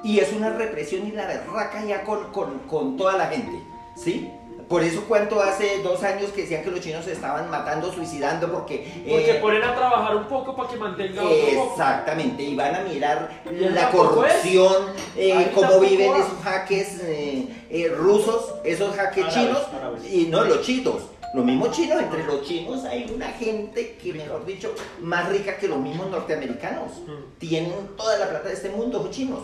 Y 0.03 0.19
es 0.19 0.31
una 0.33 0.51
represión 0.51 1.07
y 1.07 1.11
la 1.11 1.25
berraca 1.25 1.83
ya 1.83 2.03
con, 2.03 2.31
con, 2.31 2.59
con 2.67 2.95
toda 2.97 3.17
la 3.17 3.25
gente, 3.27 3.57
¿sí? 3.95 4.29
Por 4.67 4.83
eso 4.83 5.03
cuánto 5.07 5.39
hace 5.43 5.83
dos 5.83 6.01
años 6.01 6.31
que 6.31 6.41
decían 6.41 6.63
que 6.63 6.71
los 6.71 6.79
chinos 6.79 7.05
se 7.05 7.11
estaban 7.11 7.51
matando, 7.51 7.91
suicidando, 7.93 8.51
porque... 8.51 9.03
Porque 9.07 9.31
eh, 9.31 9.39
ponen 9.39 9.61
a 9.63 9.75
trabajar 9.75 10.15
un 10.15 10.25
poco 10.25 10.55
para 10.55 10.69
que 10.69 10.75
mantenga 10.77 11.21
otro 11.23 11.35
poco. 11.55 11.71
Exactamente, 11.73 12.41
y 12.41 12.55
van 12.55 12.73
a 12.73 12.79
mirar 12.79 13.43
la 13.51 13.91
corrupción, 13.91 14.87
eh, 15.15 15.51
cómo 15.53 15.79
viven 15.79 16.11
va. 16.13 16.17
esos 16.17 16.39
jaques 16.43 16.99
eh, 17.03 17.47
eh, 17.69 17.89
rusos, 17.95 18.55
esos 18.63 18.95
jaques 18.95 19.25
Árabes, 19.25 19.35
chinos, 19.45 19.61
árabes. 19.77 20.11
y 20.13 20.27
no 20.29 20.43
los 20.43 20.61
chinos. 20.61 20.95
Los 21.35 21.45
mismos 21.45 21.71
chinos, 21.71 22.01
entre 22.01 22.23
los 22.23 22.41
chinos 22.43 22.85
hay 22.85 23.11
una 23.13 23.27
gente 23.33 23.97
que, 24.01 24.13
mejor 24.13 24.45
dicho, 24.47 24.73
más 25.01 25.29
rica 25.29 25.57
que 25.57 25.67
los 25.67 25.77
mismos 25.79 26.09
norteamericanos. 26.09 26.91
Mm. 27.05 27.37
Tienen 27.39 27.73
toda 27.97 28.17
la 28.17 28.29
plata 28.29 28.47
de 28.47 28.53
este 28.55 28.69
mundo, 28.69 28.99
los 29.03 29.11
chinos. 29.11 29.41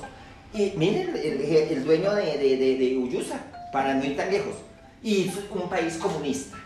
Y 0.53 0.72
miren, 0.77 1.10
el, 1.15 1.41
el- 1.41 1.72
el 1.72 1.86
dueño 1.86 2.15
de, 2.15 2.38
de, 2.38 2.58
de, 2.58 2.75
de 2.77 2.98
Uyusa, 2.98 3.41
para 3.72 3.94
no 3.94 4.04
ir 4.06 4.16
tan 4.18 4.32
lejos, 4.32 4.56
y 5.01 5.28
es 5.28 5.36
un 5.50 5.70
país 5.70 5.98
comunista. 5.98 6.58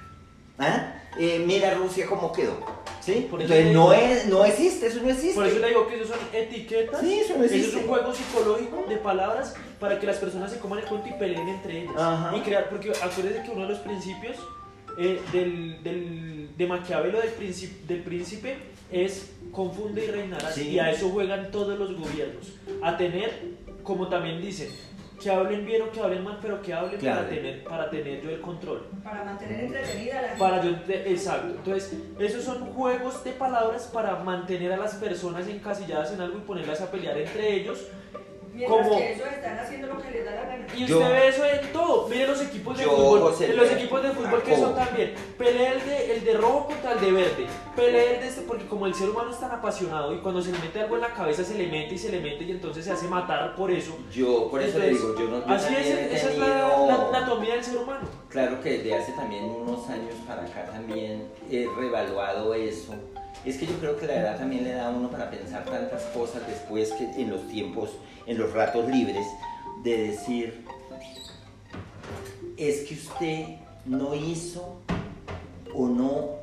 ¿Ah? 0.57 0.93
Eh, 1.17 1.43
mira 1.45 1.74
Rusia 1.74 2.05
cómo 2.07 2.31
quedó. 2.31 2.57
¿Sí? 3.01 3.27
Por 3.29 3.39
eso 3.41 3.53
Entonces 3.53 3.74
no, 3.75 3.93
es, 3.93 4.25
no 4.25 4.43
existe, 4.45 4.88
eso 4.88 5.00
no 5.01 5.09
existe. 5.09 5.35
Por 5.35 5.45
eso 5.45 5.59
le 5.59 5.67
digo 5.67 5.88
que 5.88 5.95
eso 6.01 6.07
son 6.07 6.19
etiquetas. 6.33 7.01
Sí, 7.01 7.19
eso 7.19 7.38
no 7.38 7.43
es 7.43 7.51
existe. 7.51 7.77
un 7.77 7.88
juego 7.88 8.13
psicológico 8.13 8.85
de 8.89 8.97
palabras 8.97 9.53
para 9.79 10.00
que 10.00 10.07
las 10.07 10.17
personas 10.17 10.51
se 10.51 10.57
coman 10.57 10.79
el 10.79 10.85
cuento 10.85 11.09
y 11.09 11.13
peleen 11.13 11.47
entre 11.47 11.83
ellas. 11.83 11.93
Ajá. 11.95 12.35
Y 12.35 12.41
crear, 12.41 12.67
porque 12.67 12.91
acuérdense 12.91 13.43
que 13.43 13.51
uno 13.51 13.62
de 13.62 13.69
los 13.69 13.79
principios 13.79 14.38
eh, 14.97 15.21
del, 15.31 15.83
del, 15.83 16.50
de 16.57 16.67
Maquiavelo 16.67 17.19
del 17.21 17.29
príncipe, 17.29 17.75
del 17.93 18.01
príncipe 18.01 18.57
es 18.91 19.29
confunde 19.51 20.05
y 20.05 20.07
reinarás. 20.07 20.55
Sí. 20.55 20.69
Y 20.69 20.79
a 20.79 20.89
eso 20.89 21.09
juegan 21.09 21.51
todos 21.51 21.77
los 21.77 21.95
gobiernos. 21.95 22.53
A 22.81 22.97
tener, 22.97 23.39
como 23.83 24.07
también 24.07 24.41
dicen, 24.41 24.69
que 25.25 25.32
hablen 25.32 25.65
bien 25.65 25.82
o 25.82 25.91
que 25.91 26.00
hablen 26.00 26.24
mal, 26.24 26.38
pero 26.39 26.62
que 26.62 26.72
hablen 26.72 27.00
Claro. 27.00 27.22
para, 27.22 27.29
tener, 27.29 27.63
para 27.63 27.89
tener 27.89 28.22
yo 28.22 28.29
el 28.29 28.41
control. 28.41 28.86
Para 29.03 29.24
mantener 29.24 29.62
entretenida 29.65 30.20
a 30.20 30.22
la 30.22 30.27
gente. 30.27 30.39
Para 30.39 30.62
yo, 30.63 30.70
exacto. 30.88 31.48
Entonces, 31.58 31.98
esos 32.20 32.44
son 32.44 32.60
juegos 32.74 33.24
de 33.24 33.32
palabras 33.32 33.89
para 33.91 34.17
mantener 34.17 34.72
a 34.74 34.77
las 34.77 34.94
personas 34.94 35.48
encasilladas 35.48 36.13
en 36.13 36.22
algo 36.22 36.38
y 36.38 36.41
ponerlas 36.41 36.79
a 36.82 36.91
pelear 36.91 37.17
entre 37.17 37.53
ellos. 37.55 37.88
Mientras 38.55 38.88
como- 38.88 38.97
que 38.97 39.13
ellos 39.13 39.27
están 39.27 39.59
haciendo 39.59 39.88
lo 39.88 40.01
que 40.01 40.12
les 40.12 40.25
da 40.25 40.31
la 40.31 40.41
gana. 40.43 40.65
Y 40.75 40.85
Yo- 40.85 40.97
usted 41.00 41.12
ve 41.12 41.27
eso 41.27 41.45
en 41.45 41.74
todo. 41.74 42.07
Mire 42.07 42.27
los 42.27 42.41
equipos 42.41 42.77
de 42.77 42.83
Yo, 42.85 42.91
fútbol. 42.91 43.19
José, 43.21 43.47
los 43.53 43.71
equipos 43.71 44.01
de 44.03 44.09
fútbol 44.12 44.43
que 44.43 44.55
son 44.57 44.75
también. 44.75 45.13
Pelea 45.38 45.74
el 45.74 45.85
de, 45.85 46.15
el 46.15 46.24
de 46.25 46.33
rojo 46.35 46.67
contra 46.67 46.93
el 46.93 47.01
de 47.01 47.12
verde. 47.12 47.45
Pelea 47.75 48.13
el 48.15 48.21
de 48.21 48.27
este, 48.27 48.41
porque 48.41 48.65
como 48.65 48.85
el 48.88 48.95
ser 48.95 49.09
humano 49.09 49.31
es 49.31 49.39
tan 49.39 49.51
apasionado 49.51 50.13
y 50.13 50.19
cuando 50.19 50.41
se 50.41 50.51
le 50.51 50.59
mete 50.59 50.79
algo 50.81 50.95
en 50.95 51.01
la 51.01 51.13
cabeza 51.13 51.43
se 51.43 51.55
le 51.55 51.67
mete 51.67 51.95
y 51.95 51.97
se 51.97 52.09
le 52.09 52.19
mete 52.21 52.43
y 52.45 52.51
entonces 52.51 52.85
se 52.85 52.91
hace 52.91 53.07
matar 53.07 53.55
por 53.55 53.69
eso. 53.71 53.97
Yo, 54.12 54.50
por 54.50 54.62
eso 54.62 54.79
le 54.79 54.89
Entonces, 54.89 55.17
digo, 55.17 55.31
yo 55.31 55.38
no 55.39 55.45
yo 55.47 55.53
Así 55.53 55.74
es, 55.75 55.85
he 55.88 56.15
esa 56.15 56.29
es 56.31 56.38
la, 56.38 56.45
tenido- 56.45 56.88
la 57.12 57.17
anatomía 57.17 57.55
del 57.55 57.63
ser 57.63 57.77
humano. 57.77 58.07
Claro 58.29 58.62
que 58.62 58.77
desde 58.77 58.95
hace 58.95 59.12
también 59.13 59.43
unos 59.45 59.88
años 59.89 60.13
para 60.27 60.43
acá 60.43 60.65
también 60.71 61.27
he 61.51 61.67
revaluado 61.77 62.53
eso. 62.53 62.93
Es 63.45 63.57
que 63.57 63.67
yo 63.67 63.74
creo 63.79 63.95
que 63.97 64.07
la 64.07 64.15
edad 64.15 64.38
también 64.39 64.63
le 64.63 64.71
da 64.71 64.88
a 64.88 64.89
uno 64.89 65.09
para 65.12 65.29
pensar 65.29 65.63
tantas 65.65 66.01
cosas 66.05 66.41
después 66.47 66.91
que 66.93 67.03
en 67.21 67.29
los 67.29 67.47
tiempos, 67.47 67.91
en 68.25 68.38
los 68.38 68.53
ratos 68.53 68.88
libres, 68.88 69.25
de 69.84 70.10
decir, 70.10 70.65
es 72.58 72.88
que 72.88 72.96
usted 72.96 73.46
no 73.86 74.15
hizo 74.15 74.79
o 75.74 75.88
no 75.88 76.36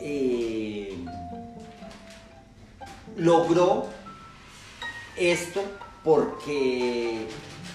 eh, 0.00 0.96
logró 3.16 3.86
esto 5.16 5.62
porque 6.02 7.28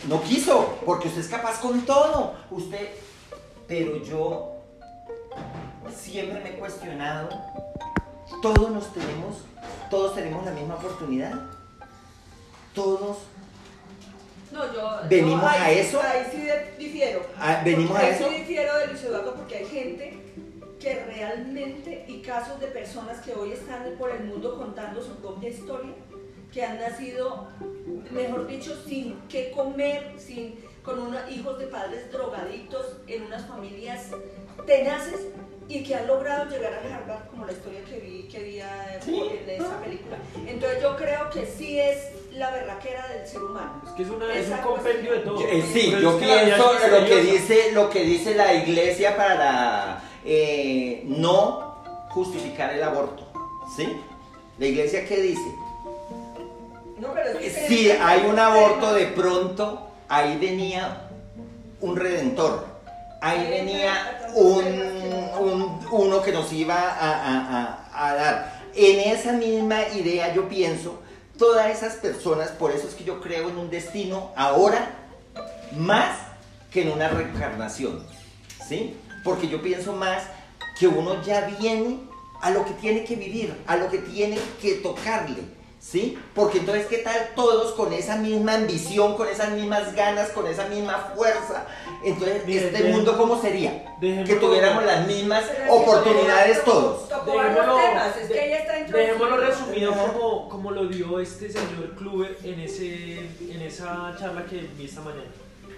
no 0.09 0.21
quiso, 0.23 0.79
porque 0.85 1.07
usted 1.07 1.21
es 1.21 1.27
capaz 1.27 1.59
con 1.59 1.85
todo. 1.85 2.35
Usted, 2.49 2.89
pero 3.67 4.03
yo 4.03 4.55
siempre 5.95 6.41
me 6.41 6.49
he 6.49 6.57
cuestionado, 6.57 7.29
todos 8.41 8.71
nos 8.71 8.91
tenemos, 8.91 9.35
todos 9.95 10.15
tenemos 10.15 10.43
la 10.45 10.51
misma 10.51 10.75
oportunidad. 10.75 11.33
Todos 12.73 13.17
No, 14.51 14.73
yo. 14.73 14.99
¿Venimos 15.09 15.41
yo 15.41 15.47
ahí 15.47 15.61
a 15.61 15.71
eso? 15.79 16.01
Ahí 16.01 16.25
sí 16.31 16.47
difiero. 16.77 17.21
ah, 17.37 17.61
venimos 17.63 17.97
a 17.97 18.01
ahí 18.01 18.09
eso. 18.13 18.27
sí 18.29 18.35
difiero 18.39 18.77
de 18.77 18.87
Luis 18.87 19.03
Eduardo 19.05 19.35
porque 19.35 19.55
hay 19.57 19.65
gente 19.65 20.17
que 20.81 21.03
realmente, 21.05 22.05
y 22.09 22.21
casos 22.21 22.59
de 22.59 22.67
personas 22.67 23.19
que 23.19 23.33
hoy 23.33 23.53
están 23.53 23.83
por 23.97 24.11
el 24.11 24.25
mundo 24.25 24.57
contando 24.57 25.01
su 25.01 25.15
propia 25.15 25.49
historia, 25.49 25.93
que 26.53 26.63
han 26.63 26.77
nacido, 26.79 27.47
mejor 28.11 28.47
dicho, 28.47 28.75
sin 28.85 29.17
qué 29.29 29.51
comer, 29.51 30.13
sin, 30.17 30.55
con 30.83 30.99
una- 30.99 31.29
hijos 31.31 31.57
de 31.57 31.67
padres 31.67 32.11
drogadictos, 32.11 32.97
en 33.07 33.23
unas 33.23 33.45
familias 33.47 34.07
tenaces, 34.67 35.27
y 35.67 35.83
que 35.83 35.95
han 35.95 36.05
logrado 36.07 36.45
llegar 36.49 36.73
a 36.73 36.95
Harvard, 36.95 37.27
como 37.31 37.45
la 37.45 37.51
historia 37.51 37.79
que 37.89 37.97
vi, 37.99 38.23
que 38.31 38.39
vi 38.43 38.59
eh, 38.59 38.65
Sí. 39.03 39.19
en 39.43 39.49
esa 39.61 39.79
película. 39.81 40.17
Entonces 40.47 40.81
yo 40.81 40.95
creo 40.95 41.29
que 41.31 41.45
sí 41.45 41.79
es 41.79 41.97
la 42.33 42.51
berraquera 42.51 43.07
del 43.07 43.27
ser 43.27 43.41
humano. 43.43 43.81
Es 43.85 43.91
que 43.93 44.03
es, 44.03 44.09
una, 44.09 44.33
es 44.33 44.47
un 44.49 44.57
compendio 44.57 45.11
de 45.13 45.19
todo. 45.19 45.41
Yo- 45.41 45.47
eh, 45.47 45.63
sí, 45.73 45.87
Pero 45.89 46.01
yo 46.01 46.19
que 46.19 46.25
pienso 46.25 46.73
lo 46.89 47.05
que 47.05 47.21
dice 47.21 47.71
lo 47.71 47.89
que 47.89 48.03
dice 48.03 48.35
la 48.35 48.53
iglesia 48.53 49.15
para 49.17 50.03
eh, 50.23 51.01
no 51.05 51.75
justificar 52.09 52.73
el 52.73 52.83
aborto, 52.83 53.23
¿sí? 53.75 53.87
La 54.59 54.65
iglesia 54.67 55.05
qué 55.05 55.17
dice? 55.17 55.51
No, 56.99 57.09
pero 57.13 57.29
es 57.31 57.37
que 57.37 57.47
Eh, 57.47 57.67
Si 57.67 57.91
hay 57.91 58.25
un 58.25 58.39
aborto 58.39 58.93
de 58.93 59.07
pronto, 59.07 59.87
ahí 60.07 60.37
venía 60.37 61.09
un 61.81 61.95
redentor, 61.95 62.65
ahí 63.21 63.47
venía 63.49 64.24
un, 64.35 64.65
un- 65.39 65.79
uno 65.91 66.21
que 66.21 66.31
nos 66.31 66.51
iba 66.53 66.75
a, 66.75 67.11
a- 67.11 67.79
a- 67.93 68.09
a 68.09 68.15
dar. 68.15 68.61
En 68.75 69.11
esa 69.11 69.31
misma 69.33 69.87
idea 69.89 70.33
yo 70.33 70.47
pienso, 70.49 70.99
todas 71.37 71.69
esas 71.75 71.95
personas, 71.95 72.49
por 72.49 72.71
eso 72.71 72.87
es 72.87 72.93
que 72.93 73.03
yo 73.03 73.21
creo 73.21 73.49
en 73.49 73.57
un 73.57 73.69
destino 73.69 74.31
ahora 74.35 74.89
más 75.77 76.17
que 76.71 76.81
en 76.81 76.91
una 76.91 77.07
reencarnación, 77.07 78.05
¿sí? 78.67 78.97
Porque 79.23 79.47
yo 79.47 79.61
pienso 79.61 79.93
más 79.93 80.23
que 80.79 80.87
uno 80.87 81.21
ya 81.23 81.41
viene 81.59 81.99
a 82.41 82.51
lo 82.51 82.65
que 82.65 82.71
tiene 82.73 83.05
que 83.05 83.15
vivir, 83.15 83.55
a 83.65 83.77
lo 83.77 83.89
que 83.89 83.99
tiene 83.99 84.37
que 84.61 84.73
tocarle, 84.75 85.41
¿sí? 85.85 86.17
Porque 86.33 86.57
entonces, 86.59 86.87
¿qué 86.87 86.97
tal 86.99 87.29
todos 87.35 87.73
con 87.73 87.93
esa 87.93 88.15
misma 88.17 88.55
ambición, 88.55 89.15
con 89.15 89.27
esas 89.27 89.51
mismas 89.51 89.93
ganas, 89.95 90.29
con 90.29 90.47
esa 90.47 90.65
misma 90.67 91.11
fuerza? 91.15 91.65
Entonces, 92.03 92.45
Mire, 92.45 92.67
¿este 92.67 92.83
de- 92.83 92.89
mundo 92.91 93.17
cómo 93.17 93.39
sería? 93.41 93.95
Que 93.99 94.35
tuviéramos 94.39 94.83
las 94.83 95.07
mismas 95.07 95.43
que 95.45 95.69
oportunidades 95.69 96.63
todos. 96.63 97.07
Dejémoslo, 97.25 97.77
temas, 97.77 98.17
es 98.17 98.27
que 98.29 98.45
ella 98.45 98.57
está 98.59 98.97
dejémoslo 98.97 99.37
resumido 99.37 99.93
como, 99.93 100.49
como 100.49 100.71
lo 100.71 100.87
dio 100.87 101.19
este 101.19 101.51
señor 101.51 101.95
Kluber 101.97 102.37
en, 102.43 102.59
ese, 102.59 103.19
en 103.51 103.61
esa 103.61 104.15
charla 104.19 104.45
que 104.45 104.67
vi 104.77 104.85
esta 104.85 105.01
mañana. 105.01 105.23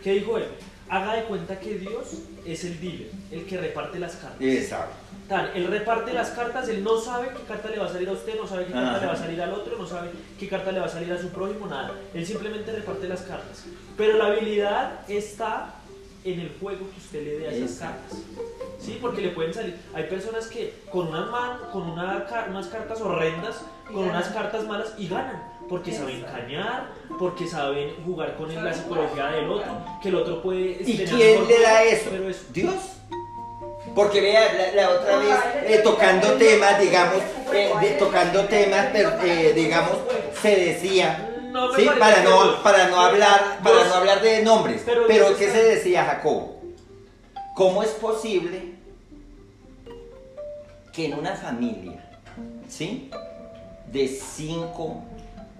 ¿Qué 0.04 0.14
dijo 0.14 0.38
él? 0.38 0.46
Haga 0.90 1.16
de 1.16 1.24
cuenta 1.24 1.60
que 1.60 1.78
Dios 1.80 2.20
es 2.46 2.64
el 2.64 2.80
dealer, 2.80 3.12
el 3.32 3.46
que 3.46 3.58
reparte 3.58 4.00
las 4.00 4.16
cartas. 4.16 4.42
Exacto. 4.42 4.96
Tan, 5.28 5.50
él 5.54 5.68
reparte 5.68 6.14
las 6.14 6.30
cartas, 6.30 6.70
él 6.70 6.82
no 6.82 6.98
sabe 7.02 7.28
qué 7.36 7.44
carta 7.44 7.70
le 7.70 7.78
va 7.80 7.88
a 7.88 7.90
salir 7.90 8.08
a 8.08 8.14
usted, 8.14 8.36
no 8.40 8.48
sabe 8.48 8.66
qué 8.66 8.72
carta 8.72 8.92
Ajá. 8.92 9.00
le 9.02 9.08
va 9.08 9.14
a 9.14 9.18
salir 9.18 9.42
al 9.42 9.54
otro, 9.54 9.78
no 9.78 9.86
sabe 9.86 10.12
qué 10.40 10.48
carta 10.48 10.72
le 10.72 10.80
va 10.80 10.86
a 10.86 10.90
salir 10.90 11.12
a 11.12 11.22
su 11.22 11.28
prójimo, 11.30 11.68
nada. 11.68 11.92
Él 12.14 12.26
simplemente 12.26 12.72
reparte 12.72 13.10
las 13.10 13.24
cartas. 13.24 13.66
Pero 13.98 14.18
la 14.18 14.28
habilidad 14.28 15.02
está 15.10 15.74
en 16.24 16.40
el 16.40 16.56
juego 16.60 16.90
que 16.90 16.98
usted 16.98 17.24
le 17.26 17.40
dé 17.40 17.48
a 17.48 17.52
esas 17.52 17.72
Exacto. 17.72 18.16
cartas. 18.16 18.20
Sí, 18.80 18.98
porque 19.02 19.22
le 19.22 19.30
pueden 19.30 19.54
salir. 19.54 19.76
Hay 19.94 20.06
personas 20.06 20.48
que 20.48 20.74
con 20.90 21.08
unas 21.10 21.30
man, 21.30 21.60
con 21.74 21.84
una, 21.90 22.26
unas 22.50 22.68
cartas 22.68 23.02
horrendas, 23.02 23.62
con 23.88 24.08
unas 24.08 24.28
cartas 24.30 24.66
malas 24.66 24.94
y 24.98 25.10
ganan. 25.10 25.44
Porque 25.70 25.92
saben 25.92 26.22
cañar, 26.24 26.92
porque 27.20 27.46
saben 27.48 27.94
jugar 28.06 28.36
con 28.36 28.54
la 28.64 28.74
psicología 28.74 29.26
del 29.28 29.50
otro, 29.50 29.72
que 30.02 30.10
el 30.10 30.16
otro 30.16 30.42
puede. 30.42 30.78
¿Y 30.86 30.98
quién 31.06 31.48
le 31.48 31.62
da 31.62 31.84
eso? 31.84 32.10
Pero 32.10 32.30
es 32.30 32.54
Dios. 32.54 32.76
Porque 33.94 34.22
vea, 34.22 34.54
la, 34.54 34.72
la 34.84 34.90
otra 34.92 35.18
vez, 35.18 35.36
eh, 35.66 35.82
tocando 35.84 36.34
temas, 36.34 36.80
digamos, 36.80 37.22
eh, 37.54 37.72
de- 37.82 37.92
tocando 37.94 38.46
temas, 38.46 38.88
eh, 38.94 39.54
digamos, 39.56 39.98
se 40.42 40.56
decía, 40.56 41.34
No, 41.52 41.74
sí, 41.74 41.88
para 41.98 42.22
no, 42.24 42.62
para 42.62 42.88
no 42.90 43.00
hablar, 43.02 43.60
para 43.64 43.86
no 43.86 43.94
hablar 43.96 44.22
de 44.22 44.44
nombres. 44.44 44.84
Pero 45.08 45.36
¿qué 45.36 45.50
se 45.50 45.64
decía 45.64 46.06
Jacobo? 46.06 46.62
¿Cómo 47.56 47.82
es 47.82 47.90
posible 47.90 48.74
que 50.94 51.06
en 51.06 51.14
una 51.16 51.36
familia, 51.36 52.04
¿sí? 52.70 53.10
De 53.92 54.08
5, 54.08 55.04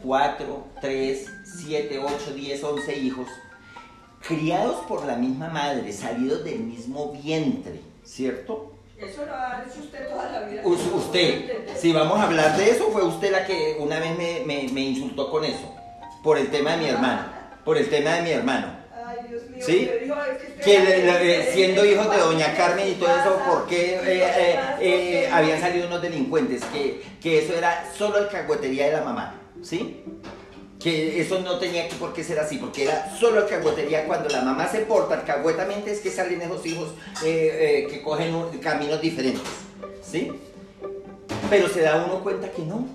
4, 0.04 0.68
3, 0.82 1.26
7, 1.66 2.00
8, 2.00 2.34
10, 2.36 2.64
11 2.64 2.96
hijos, 2.98 3.28
criados 4.28 4.86
por 4.88 5.06
la 5.06 5.16
misma 5.16 5.50
madre, 5.50 5.92
salidos 5.94 6.44
del 6.44 6.60
mismo 6.60 7.12
vientre, 7.22 7.80
¿cierto? 8.04 8.74
Eso 8.98 9.26
lo 9.26 9.34
ha 9.36 9.64
hecho 9.68 9.80
usted 9.80 10.08
toda 10.10 10.30
la 10.32 10.40
vida. 10.48 10.62
Us- 10.66 10.92
usted, 10.94 11.68
si 11.78 11.94
vamos 11.94 12.20
a 12.20 12.24
hablar 12.24 12.58
de 12.58 12.72
eso, 12.72 12.90
fue 12.92 13.04
usted 13.04 13.32
la 13.32 13.46
que 13.46 13.78
una 13.80 14.00
vez 14.00 14.18
me, 14.18 14.44
me- 14.46 14.68
me 14.74 14.82
insultó 14.82 15.30
con 15.30 15.46
eso, 15.46 15.72
por 16.24 16.38
el 16.38 16.50
tema 16.50 16.72
de 16.72 16.78
mi 16.78 16.86
hermano, 16.86 17.22
por 17.64 17.78
el 17.78 17.90
tema 17.90 18.16
de 18.16 18.22
mi 18.24 18.30
hermano. 18.32 18.76
Ay, 19.06 19.18
Dios 19.30 19.44
mío. 19.50 19.64
¿Sí? 19.64 19.84
usted 19.84 20.02
dijo, 20.04 20.16
es 20.58 20.66
que 20.66 20.80
le- 20.80 21.04
le- 21.24 21.54
siendo 21.54 21.86
hijos 21.86 22.10
de 22.10 22.18
doña 22.18 22.56
Carmen 22.56 22.88
y 22.90 22.94
todo 22.96 23.10
eso, 23.10 23.40
¿por 23.48 23.68
qué 23.68 23.96
eh, 23.96 24.00
eh, 24.24 24.60
eh, 24.82 25.30
habían 25.32 25.62
salido 25.62 25.86
unos 25.88 26.02
delincuentes? 26.02 26.64
Que, 26.66 27.04
que 27.22 27.44
eso 27.46 27.54
era 27.54 27.86
solo 27.96 28.18
alcahuetería 28.18 28.88
de 28.88 28.94
la 28.94 29.04
mamá, 29.04 29.36
¿sí? 29.64 30.04
Que 30.80 31.20
eso 31.22 31.40
no 31.40 31.58
tenía 31.60 31.88
que 31.90 31.96
por 31.96 32.14
qué 32.14 32.24
ser 32.24 32.40
así, 32.40 32.58
porque 32.58 32.84
era 32.84 33.16
solo 33.20 33.40
alcahuetería. 33.42 34.06
Cuando 34.06 34.30
la 34.30 34.42
mamá 34.44 34.68
se 34.68 34.80
porta 34.82 35.16
alcahuetamente 35.16 35.92
es 35.92 36.00
que 36.02 36.12
salen 36.12 36.42
esos 36.42 36.66
hijos 36.66 36.90
eh, 37.26 37.86
eh, 37.86 37.88
que 37.90 38.02
cogen 38.02 38.36
un- 38.36 38.58
caminos 38.60 39.02
diferentes, 39.02 39.42
¿sí? 40.04 40.32
Pero 41.50 41.68
se 41.70 41.82
da 41.82 42.04
uno 42.06 42.22
cuenta 42.24 42.52
que 42.52 42.62
no, 42.62 42.88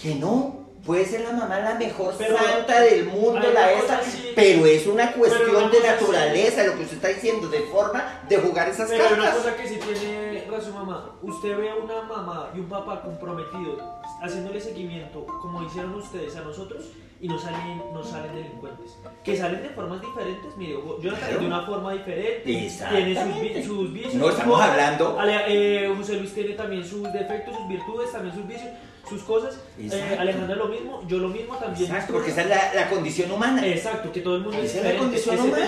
que 0.00 0.14
no. 0.14 0.58
Puede 0.84 1.04
ser 1.04 1.20
la 1.20 1.32
mamá 1.32 1.60
la 1.60 1.74
mejor 1.74 2.14
Pero 2.16 2.38
santa 2.38 2.80
del 2.80 3.04
mundo, 3.04 3.38
la 3.52 3.66
así- 3.98 4.32
pero 4.34 4.64
es 4.64 4.86
una 4.86 5.12
cuestión 5.12 5.54
una 5.64 5.68
de 5.68 5.80
naturaleza, 5.80 6.64
lo 6.64 6.74
que 6.74 6.84
usted 6.84 6.96
está 6.96 7.08
diciendo, 7.08 7.48
de 7.48 7.60
forma 7.64 8.22
de 8.26 8.38
jugar 8.38 8.66
esas 8.70 8.88
Pero 8.88 9.04
hay 9.04 9.12
una 9.12 9.24
cartas. 9.24 9.42
cosa 9.42 9.56
que 9.56 9.68
sí 9.68 9.74
tiene 9.76 10.29
razón 10.50 10.74
mamá. 10.74 11.10
Usted 11.22 11.56
ve 11.56 11.70
a 11.70 11.74
una 11.76 12.02
mamá 12.02 12.50
y 12.54 12.60
un 12.60 12.66
papá 12.68 13.00
comprometidos 13.02 13.80
haciéndole 14.22 14.60
seguimiento 14.60 15.24
como 15.40 15.62
hicieron 15.62 15.94
ustedes 15.94 16.36
a 16.36 16.40
nosotros 16.42 16.84
y 17.22 17.28
no 17.28 17.38
salen, 17.38 17.82
no 17.92 18.02
salen 18.02 18.34
delincuentes. 18.34 18.96
Que 19.22 19.36
salen 19.36 19.62
de 19.62 19.68
formas 19.70 20.00
diferentes. 20.00 20.56
Mire, 20.56 20.78
Jonathan 21.02 21.18
Claro. 21.28 21.40
de 21.40 21.46
una 21.46 21.62
forma 21.66 21.92
diferente. 21.92 22.42
Tiene 22.44 23.60
sus, 23.60 23.66
sus 23.66 23.92
vicios. 23.92 24.14
No 24.14 24.30
estamos 24.30 24.54
cosas. 24.56 24.70
hablando- 24.70 25.20
Ale- 25.20 25.44
eh, 25.86 25.94
José 25.96 26.14
Luis 26.16 26.32
tiene 26.34 26.54
también 26.54 26.84
sus 26.84 27.02
defectos, 27.12 27.54
sus 27.56 27.68
virtudes, 27.68 28.10
también 28.12 28.34
sus 28.34 28.46
vicios, 28.46 28.70
sus 29.08 29.22
cosas. 29.22 29.58
Eh. 29.78 30.16
Alejandra 30.18 30.56
lo 30.56 30.68
mismo, 30.68 31.02
yo 31.06 31.18
lo 31.18 31.28
mismo 31.28 31.56
también. 31.56 31.90
Exacto, 31.90 32.14
porque 32.14 32.30
esa 32.30 32.40
es 32.42 32.48
la, 32.48 32.74
la 32.74 32.88
condición 32.88 33.30
humana. 33.30 33.66
Exacto, 33.66 34.10
que 34.12 34.20
todo 34.20 34.36
el 34.36 34.42
mundo 34.42 34.56
es 34.58 34.74
Esa 34.74 34.88
es 34.88 34.94
la 34.94 34.98
condición 35.00 35.40
humana. 35.40 35.66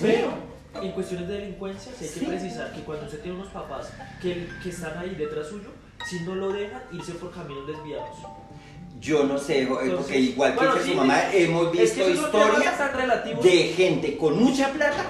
Pero 0.00 0.28
en 0.82 0.92
cuestiones 0.92 1.28
de 1.28 1.34
delincuencia 1.40 1.92
sí 1.98 2.04
hay 2.04 2.10
que 2.20 2.26
precisar 2.26 2.72
que 2.72 2.80
cuando 2.82 3.06
usted 3.06 3.20
tiene 3.20 3.38
unos 3.38 3.52
papás 3.52 3.88
que, 4.20 4.48
que 4.62 4.68
están 4.68 4.96
ahí 4.98 5.14
detrás 5.14 5.48
suyo, 5.48 5.70
si 6.08 6.20
no 6.20 6.34
lo 6.34 6.52
dejan 6.52 6.82
irse 6.92 7.12
por 7.12 7.32
caminos 7.32 7.66
desviados. 7.66 8.16
Yo 9.00 9.24
no 9.24 9.38
sé, 9.38 9.62
eh, 9.62 9.66
porque 9.66 9.86
Entonces, 9.90 10.16
igual 10.16 10.52
que 10.52 10.56
bueno, 10.64 10.80
sí, 10.82 10.90
su 10.90 10.96
mamá, 10.96 11.22
es- 11.30 11.34
hemos 11.44 11.74
es 11.78 11.92
que 11.92 12.06
visto 12.06 12.22
son 12.22 12.30
temas 12.32 12.48
historias 12.58 13.42
de 13.42 13.50
gente 13.76 14.16
con 14.16 14.42
mucha 14.42 14.72
plata, 14.72 15.04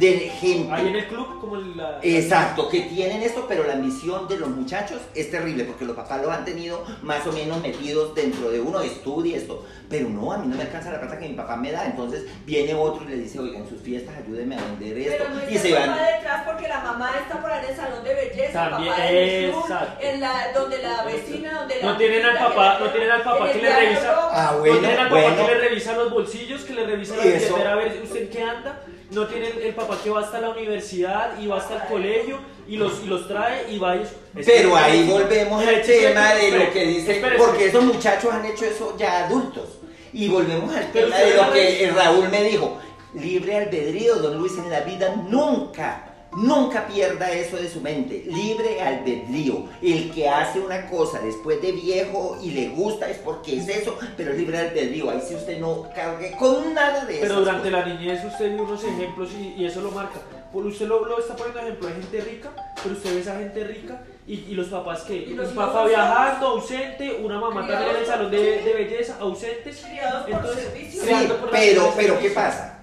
de 0.00 0.30
gente 0.30 0.72
Ahí 0.72 0.88
en 0.88 0.96
el 0.96 1.06
club, 1.06 1.40
como 1.40 1.56
la. 1.56 1.98
Exacto, 2.02 2.68
que 2.68 2.80
tienen 2.82 3.22
esto, 3.22 3.44
pero 3.46 3.64
la 3.64 3.74
ambición 3.74 4.26
de 4.28 4.38
los 4.38 4.48
muchachos 4.48 4.98
es 5.14 5.30
terrible 5.30 5.64
porque 5.64 5.84
los 5.84 5.94
papás 5.94 6.22
los 6.22 6.30
han 6.30 6.44
tenido 6.44 6.84
más 7.02 7.26
o 7.26 7.32
menos 7.32 7.60
metidos 7.60 8.14
dentro 8.14 8.50
de 8.50 8.60
uno, 8.60 8.80
estudia 8.80 9.36
esto. 9.36 9.64
Pero 9.90 10.08
no, 10.08 10.32
a 10.32 10.38
mí 10.38 10.46
no 10.48 10.56
me 10.56 10.62
alcanza 10.62 10.90
la 10.90 11.00
plata 11.00 11.18
que 11.18 11.28
mi 11.28 11.34
papá 11.34 11.56
me 11.56 11.70
da. 11.70 11.84
Entonces 11.84 12.24
viene 12.46 12.74
otro 12.74 13.04
y 13.04 13.08
le 13.08 13.16
dice, 13.18 13.38
oiga, 13.40 13.58
en 13.58 13.68
sus 13.68 13.80
fiestas 13.82 14.14
ayúdeme 14.16 14.56
a 14.56 14.62
vender 14.62 14.96
esto. 14.98 15.24
Pero 15.28 15.34
no 15.34 15.50
y 15.50 15.58
se 15.58 15.68
el 15.68 15.74
van. 15.74 15.90
papá 15.90 16.02
detrás 16.16 16.42
porque 16.46 16.68
la 16.68 16.80
mamá 16.80 17.10
está 17.20 17.40
por 17.42 17.50
ahí 17.52 17.64
en 17.64 17.70
el 17.70 17.76
salón 17.76 18.04
de 18.04 18.14
belleza, 18.14 18.70
También, 18.70 18.92
papá 18.94 19.08
en 19.10 19.50
club, 19.50 19.64
en 20.00 20.20
la, 20.20 20.52
donde 20.54 20.78
la 20.78 21.04
vecina, 21.04 21.52
donde 21.60 21.80
la 21.82 21.86
No 21.90 21.96
tienen 21.98 22.24
al 22.24 22.38
papá, 22.38 22.78
que 22.78 22.84
no 22.84 22.90
tienen 22.90 23.10
al 23.10 23.22
papá 23.22 23.52
que 23.52 23.58
le 23.62 23.70
revisa-. 23.70 24.30
Ah, 24.32 24.50
no 24.52 24.58
bueno, 24.60 24.78
tienen 24.78 24.98
al 24.98 25.08
papá 25.08 25.20
bueno. 25.20 25.36
que 25.46 25.52
le 25.54 25.60
revisa 25.60 25.92
los 25.94 26.10
bolsillos, 26.10 26.64
que 26.64 26.72
le 26.72 26.86
revisa 26.86 27.16
la 27.16 27.22
billetera 27.24 27.72
a 27.72 27.76
ver 27.76 28.00
usted 28.02 28.22
en 28.22 28.28
qué 28.30 28.42
anda. 28.42 28.80
No 29.10 29.26
tiene 29.26 29.48
el, 29.48 29.74
papá 29.74 29.98
que 30.02 30.10
va 30.10 30.20
hasta 30.20 30.40
la 30.40 30.50
universidad 30.50 31.38
y 31.40 31.46
va 31.46 31.58
hasta 31.58 31.82
el 31.82 31.88
colegio 31.88 32.38
y 32.68 32.76
los, 32.76 33.02
y 33.02 33.06
los 33.06 33.26
trae 33.26 33.72
y 33.72 33.78
va 33.78 33.96
y... 33.96 34.06
Pero 34.44 34.76
ahí 34.76 35.08
volvemos 35.08 35.66
al 35.66 35.82
tema 35.82 36.34
de 36.34 36.50
lo 36.52 36.72
que 36.72 36.84
dice, 36.86 37.16
espere, 37.16 37.36
porque 37.36 37.66
esos 37.66 37.84
muchachos 37.84 38.32
han 38.32 38.44
hecho 38.44 38.64
eso 38.64 38.96
ya 38.96 39.26
adultos. 39.26 39.80
Y 40.12 40.28
volvemos 40.28 40.74
al 40.74 40.92
tema 40.92 41.16
de 41.16 41.34
lo 41.34 41.52
que 41.52 41.92
Raúl 41.94 42.28
me 42.28 42.44
dijo. 42.44 42.78
Libre 43.14 43.56
albedrío, 43.56 44.16
don 44.16 44.38
Luis, 44.38 44.56
en 44.58 44.70
la 44.70 44.80
vida 44.80 45.12
nunca, 45.28 46.09
nunca 46.36 46.86
pierda 46.86 47.30
eso 47.32 47.56
de 47.56 47.68
su 47.68 47.80
mente. 47.80 48.24
Libre 48.26 48.80
albedrío. 48.80 49.64
El 49.82 50.10
que 50.12 50.28
hace 50.28 50.60
una 50.60 50.88
cosa 50.88 51.20
después 51.20 51.60
de 51.60 51.72
viejo 51.72 52.38
y 52.42 52.50
le 52.50 52.68
gusta 52.68 53.08
es 53.08 53.18
porque 53.18 53.58
es 53.58 53.68
eso, 53.68 53.98
pero 54.16 54.32
es 54.32 54.38
libre 54.38 54.58
albedrío. 54.58 55.10
Ahí 55.10 55.20
sí 55.26 55.34
usted 55.34 55.58
no 55.58 55.88
cargue 55.94 56.36
con 56.38 56.74
nada 56.74 57.04
de 57.04 57.14
eso. 57.14 57.22
Pero 57.22 57.40
durante 57.40 57.70
la 57.70 57.84
niñez 57.84 58.24
usted 58.24 58.54
vio 58.54 58.62
unos 58.64 58.82
ejemplos 58.84 59.30
y, 59.32 59.60
y 59.60 59.66
eso 59.66 59.80
lo 59.80 59.90
marca. 59.90 60.20
Por 60.52 60.66
usted 60.66 60.86
lo, 60.88 61.04
lo 61.04 61.18
está 61.20 61.36
poniendo 61.36 61.60
ejemplo 61.60 61.86
de 61.88 61.94
gente 61.94 62.20
rica, 62.22 62.50
pero 62.82 62.94
usted 62.96 63.14
ve 63.14 63.20
esa 63.20 63.38
gente 63.38 63.62
rica 63.64 64.02
y, 64.26 64.34
y 64.34 64.54
los 64.54 64.66
papás 64.66 65.02
que 65.02 65.14
Y 65.14 65.34
los 65.34 65.50
un 65.50 65.54
papá 65.54 65.80
hijos 65.80 65.88
viajando, 65.90 66.46
ausente, 66.48 67.12
una 67.22 67.38
mamá 67.38 67.66
también 67.66 67.90
en 67.90 67.96
el 67.96 68.06
salón 68.06 68.30
de, 68.32 68.62
de 68.62 68.72
belleza, 68.74 69.16
ausentes. 69.20 69.80
Criados 69.84 70.22
por 70.22 70.32
Entonces, 70.32 70.64
servicio. 70.64 71.02
Sí, 71.04 71.26
por 71.40 71.50
pero, 71.50 71.92
pero 71.96 72.18
¿qué 72.18 72.30
pasa? 72.30 72.80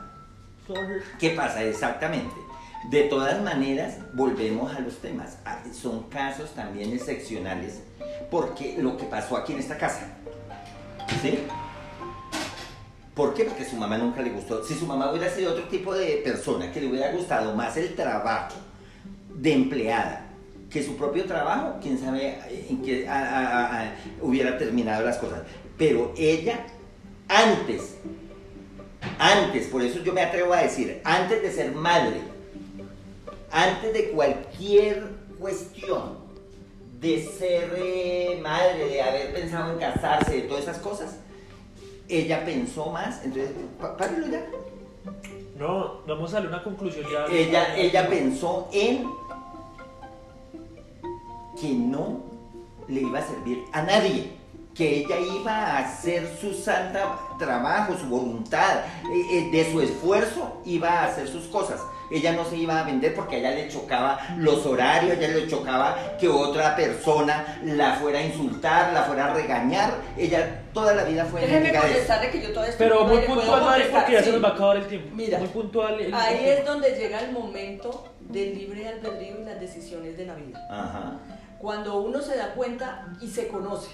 ¿Qué 1.19 1.29
pasa 1.31 1.63
exactamente? 1.63 2.46
De 2.85 3.03
todas 3.03 3.41
maneras, 3.43 3.97
volvemos 4.13 4.73
a 4.75 4.79
los 4.79 4.97
temas. 4.99 5.37
Ah, 5.45 5.59
Son 5.73 6.03
casos 6.03 6.51
también 6.51 6.93
excepcionales 6.93 7.81
porque 8.31 8.75
lo 8.77 8.97
que 8.97 9.05
pasó 9.05 9.37
aquí 9.37 9.53
en 9.53 9.59
esta 9.59 9.77
casa. 9.77 10.07
¿Sí? 11.21 11.39
¿Por 13.13 13.33
qué? 13.33 13.45
Porque 13.45 13.65
su 13.65 13.75
mamá 13.75 13.97
nunca 13.97 14.21
le 14.21 14.29
gustó. 14.29 14.63
Si 14.63 14.75
su 14.75 14.85
mamá 14.85 15.11
hubiera 15.11 15.29
sido 15.29 15.51
otro 15.53 15.65
tipo 15.65 15.93
de 15.93 16.21
persona 16.23 16.71
que 16.71 16.81
le 16.81 16.87
hubiera 16.87 17.11
gustado 17.11 17.55
más 17.55 17.75
el 17.77 17.95
trabajo 17.95 18.55
de 19.33 19.53
empleada 19.53 20.23
que 20.69 20.83
su 20.83 20.97
propio 20.97 21.25
trabajo, 21.25 21.77
quién 21.81 21.97
sabe 21.97 22.37
en 22.69 22.81
qué 22.81 23.07
hubiera 24.21 24.57
terminado 24.57 25.03
las 25.03 25.17
cosas. 25.17 25.41
Pero 25.77 26.13
ella, 26.17 26.65
antes 27.27 27.95
antes, 29.19 29.67
por 29.67 29.81
eso 29.81 29.99
yo 30.03 30.13
me 30.13 30.21
atrevo 30.21 30.53
a 30.53 30.61
decir, 30.61 31.01
antes 31.03 31.41
de 31.41 31.51
ser 31.51 31.71
madre, 31.71 32.21
antes 33.51 33.93
de 33.93 34.11
cualquier 34.11 35.11
cuestión 35.39 36.17
de 36.99 37.23
ser 37.23 37.75
eh, 37.77 38.39
madre, 38.41 38.89
de 38.89 39.01
haber 39.01 39.33
pensado 39.33 39.73
en 39.73 39.79
casarse, 39.79 40.33
de 40.33 40.41
todas 40.43 40.63
esas 40.63 40.79
cosas, 40.79 41.17
ella 42.09 42.43
pensó 42.45 42.87
más, 42.87 43.23
entonces, 43.23 43.51
párelo 43.97 44.27
ya. 44.27 44.45
No, 45.57 46.01
vamos 46.07 46.31
a 46.31 46.35
darle 46.35 46.49
una 46.49 46.63
conclusión 46.63 47.05
ya. 47.11 47.25
Ella, 47.25 47.75
ella 47.75 48.07
pensó 48.07 48.69
en 48.71 49.09
que 51.59 51.69
no 51.69 52.21
le 52.87 53.01
iba 53.01 53.19
a 53.19 53.27
servir 53.27 53.63
a 53.73 53.81
nadie, 53.81 54.31
que 54.73 54.99
ella 54.99 55.19
iba 55.19 55.51
a 55.51 55.79
hacer 55.79 56.37
su 56.39 56.53
santa 56.53 57.17
trabajo, 57.39 57.97
su 57.97 58.05
voluntad, 58.05 58.85
eh, 59.11 59.37
eh, 59.37 59.49
de 59.51 59.71
su 59.71 59.81
esfuerzo 59.81 60.61
iba 60.65 60.89
a 60.89 61.05
hacer 61.05 61.27
sus 61.27 61.45
cosas. 61.45 61.81
Ella 62.09 62.33
no 62.33 62.45
se 62.45 62.55
iba 62.57 62.79
a 62.79 62.83
vender 62.83 63.13
porque 63.13 63.35
a 63.35 63.39
ella 63.39 63.51
le 63.51 63.67
chocaba 63.69 64.19
los 64.37 64.65
horarios, 64.65 65.11
a 65.11 65.15
ella 65.15 65.27
le 65.29 65.47
chocaba 65.47 66.17
que 66.19 66.27
otra 66.27 66.75
persona 66.75 67.59
la 67.63 67.93
fuera 67.95 68.19
a 68.19 68.23
insultar, 68.23 68.93
la 68.93 69.03
fuera 69.03 69.25
a 69.31 69.33
regañar. 69.33 69.93
Ella 70.17 70.61
toda 70.73 70.93
la 70.93 71.03
vida 71.03 71.25
fue 71.25 71.41
Déjeme 71.41 71.71
contestarle 71.73 72.29
que 72.31 72.41
yo 72.41 72.53
todo 72.53 72.63
esto 72.63 72.77
Pero 72.77 73.05
muy 73.05 73.19
puntual, 73.19 73.61
Madre, 73.61 73.83
contestar, 73.83 74.01
porque 74.01 74.13
ya 74.13 74.23
se 74.23 74.31
nos 74.31 74.43
va 74.43 74.47
a 74.49 74.51
acabar 74.53 74.77
el 74.77 74.87
tiempo. 74.87 75.09
Mira, 75.15 75.39
muy 75.39 75.47
puntual. 75.49 75.99
el- 75.99 76.13
Ahí 76.13 76.45
es 76.49 76.65
donde 76.65 76.91
llega 76.91 77.19
el 77.19 77.31
momento 77.31 78.13
del 78.19 78.55
libre 78.57 78.87
albedrío 78.87 79.41
y 79.41 79.45
las 79.45 79.59
decisiones 79.59 80.17
de 80.17 80.25
la 80.25 80.35
vida. 80.35 80.59
Ajá. 80.69 81.13
Cuando 81.59 82.01
uno 82.01 82.21
se 82.21 82.37
da 82.37 82.53
cuenta 82.53 83.07
y 83.19 83.27
se 83.27 83.47
conoce, 83.47 83.89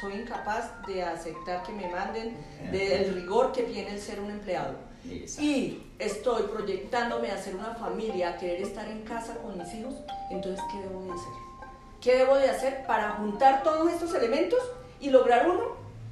soy 0.00 0.14
incapaz 0.14 0.70
de 0.86 1.02
aceptar 1.02 1.62
que 1.62 1.72
me 1.72 1.88
manden 1.88 2.36
del 2.72 3.14
rigor 3.14 3.52
que 3.52 3.62
tiene 3.64 3.90
el 3.92 4.00
ser 4.00 4.18
un 4.20 4.30
empleado. 4.30 4.74
Exacto. 5.10 5.42
Y 5.42 5.82
estoy 5.98 6.42
proyectándome 6.44 7.30
a 7.30 7.34
hacer 7.34 7.54
una 7.56 7.74
familia, 7.74 8.30
a 8.30 8.36
querer 8.38 8.62
estar 8.62 8.88
en 8.88 9.02
casa 9.02 9.36
con 9.38 9.58
mis 9.58 9.72
hijos, 9.74 9.94
entonces 10.30 10.62
¿qué 10.70 10.78
debo 10.78 11.02
de 11.04 11.10
hacer? 11.12 11.32
¿Qué 12.00 12.16
debo 12.16 12.36
de 12.36 12.50
hacer 12.50 12.84
para 12.86 13.12
juntar 13.12 13.62
todos 13.62 13.90
estos 13.92 14.14
elementos 14.14 14.58
y 15.00 15.10
lograr 15.10 15.48
uno 15.48 15.60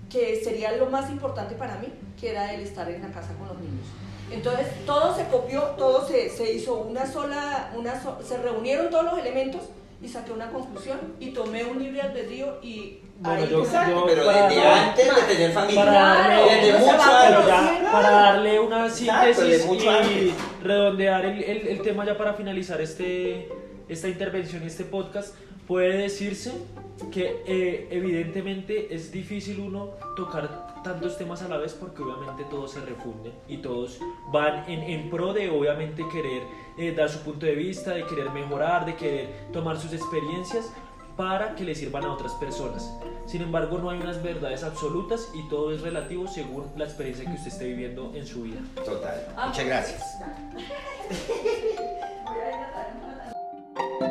que 0.09 0.41
sería 0.43 0.73
lo 0.77 0.87
más 0.87 1.11
importante 1.11 1.55
para 1.55 1.77
mí, 1.79 1.89
que 2.21 2.31
era 2.31 2.53
el 2.55 2.61
estar 2.63 2.89
en 2.91 3.03
la 3.03 3.09
casa 3.13 3.35
con 3.39 3.49
los 3.49 3.59
niños? 3.59 3.87
Entonces 4.31 4.67
todo 4.87 5.17
se 5.17 5.25
copió, 5.27 5.61
todo 5.77 6.07
se, 6.07 6.31
se 6.31 6.53
hizo 6.53 6.75
una 6.75 7.05
sola, 7.07 7.73
una 7.77 8.01
so- 8.01 8.19
se 8.23 8.39
reunieron 8.39 8.89
todos 8.91 9.05
los 9.05 9.19
elementos 9.19 9.63
y 10.03 10.09
saqué 10.09 10.33
una 10.33 10.49
conclusión 10.51 10.99
y 11.21 11.31
tomé 11.31 11.65
un 11.65 11.79
libre 11.83 12.01
albedrío 12.01 12.59
y 12.63 13.01
Bueno, 13.19 13.43
ahí 13.43 13.49
yo- 13.51 13.65
yo- 13.65 14.05
pero 14.07 14.25
para- 14.25 14.49
desde 14.49 14.67
antes 14.67 15.07
de 15.15 15.35
tener 15.35 15.53
familia. 15.53 15.85
para 15.85 15.93
darle, 15.93 16.55
desde 16.57 16.79
mucho 16.79 16.91
antes. 16.93 17.47
ya, 17.47 17.89
para 17.93 18.11
darle 18.11 18.61
una 18.61 18.87
Exacto, 18.87 19.35
síntesis 19.35 19.67
mucho 19.67 19.85
y 19.85 19.89
antes. 19.89 20.35
redondear 20.63 21.25
el, 21.27 21.43
el- 21.45 21.69
el 21.69 21.83
tema 21.83 22.07
ya 22.07 22.17
para 22.17 22.33
finalizar 22.35 22.81
este, 22.81 23.49
esta 23.89 24.09
intervención 24.09 24.63
y 24.63 24.67
este 24.69 24.85
podcast, 24.85 25.35
puede 25.71 25.99
decirse 25.99 26.53
que 27.13 27.45
eh, 27.47 27.87
evidentemente 27.93 28.93
es 28.93 29.13
difícil 29.13 29.61
uno 29.61 29.91
tocar 30.17 30.83
tantos 30.83 31.17
temas 31.17 31.43
a 31.43 31.49
la 31.49 31.59
vez 31.59 31.75
porque 31.75 32.03
obviamente 32.03 32.43
todos 32.51 32.73
se 32.73 32.81
refunden 32.81 33.33
y 33.47 33.59
todos 33.59 34.01
van 34.33 34.69
en, 34.69 34.83
en 34.83 35.09
pro 35.09 35.33
de 35.33 35.49
obviamente 35.49 36.05
querer 36.09 36.43
eh, 36.77 36.93
dar 36.93 37.09
su 37.09 37.21
punto 37.21 37.47
de 37.47 37.55
vista, 37.55 37.93
de 37.93 38.05
querer 38.05 38.31
mejorar, 38.31 38.85
de 38.85 38.97
querer 38.97 39.29
tomar 39.53 39.79
sus 39.79 39.93
experiencias 39.93 40.73
para 41.17 41.55
que 41.55 41.63
le 41.63 41.77
sirvan 41.77 42.03
a 42.05 42.15
otras 42.15 42.33
personas. 42.33 42.93
Sin 43.27 43.43
embargo, 43.43 43.79
no 43.79 43.91
hay 43.91 44.01
unas 44.01 44.21
verdades 44.21 44.65
absolutas 44.65 45.31
y 45.35 45.49
todo 45.49 45.73
es 45.73 45.83
relativo 45.83 46.27
según 46.27 46.67
la 46.77 46.85
experiencia 46.85 47.25
que 47.27 47.37
usted 47.37 47.47
esté 47.47 47.67
viviendo 47.67 48.11
en 48.17 48.27
su 48.27 48.43
vida. 48.43 48.59
Total. 48.85 49.25
Ah, 49.37 49.47
Muchas 49.47 49.65
pues, 49.65 49.67
gracias. 49.69 50.03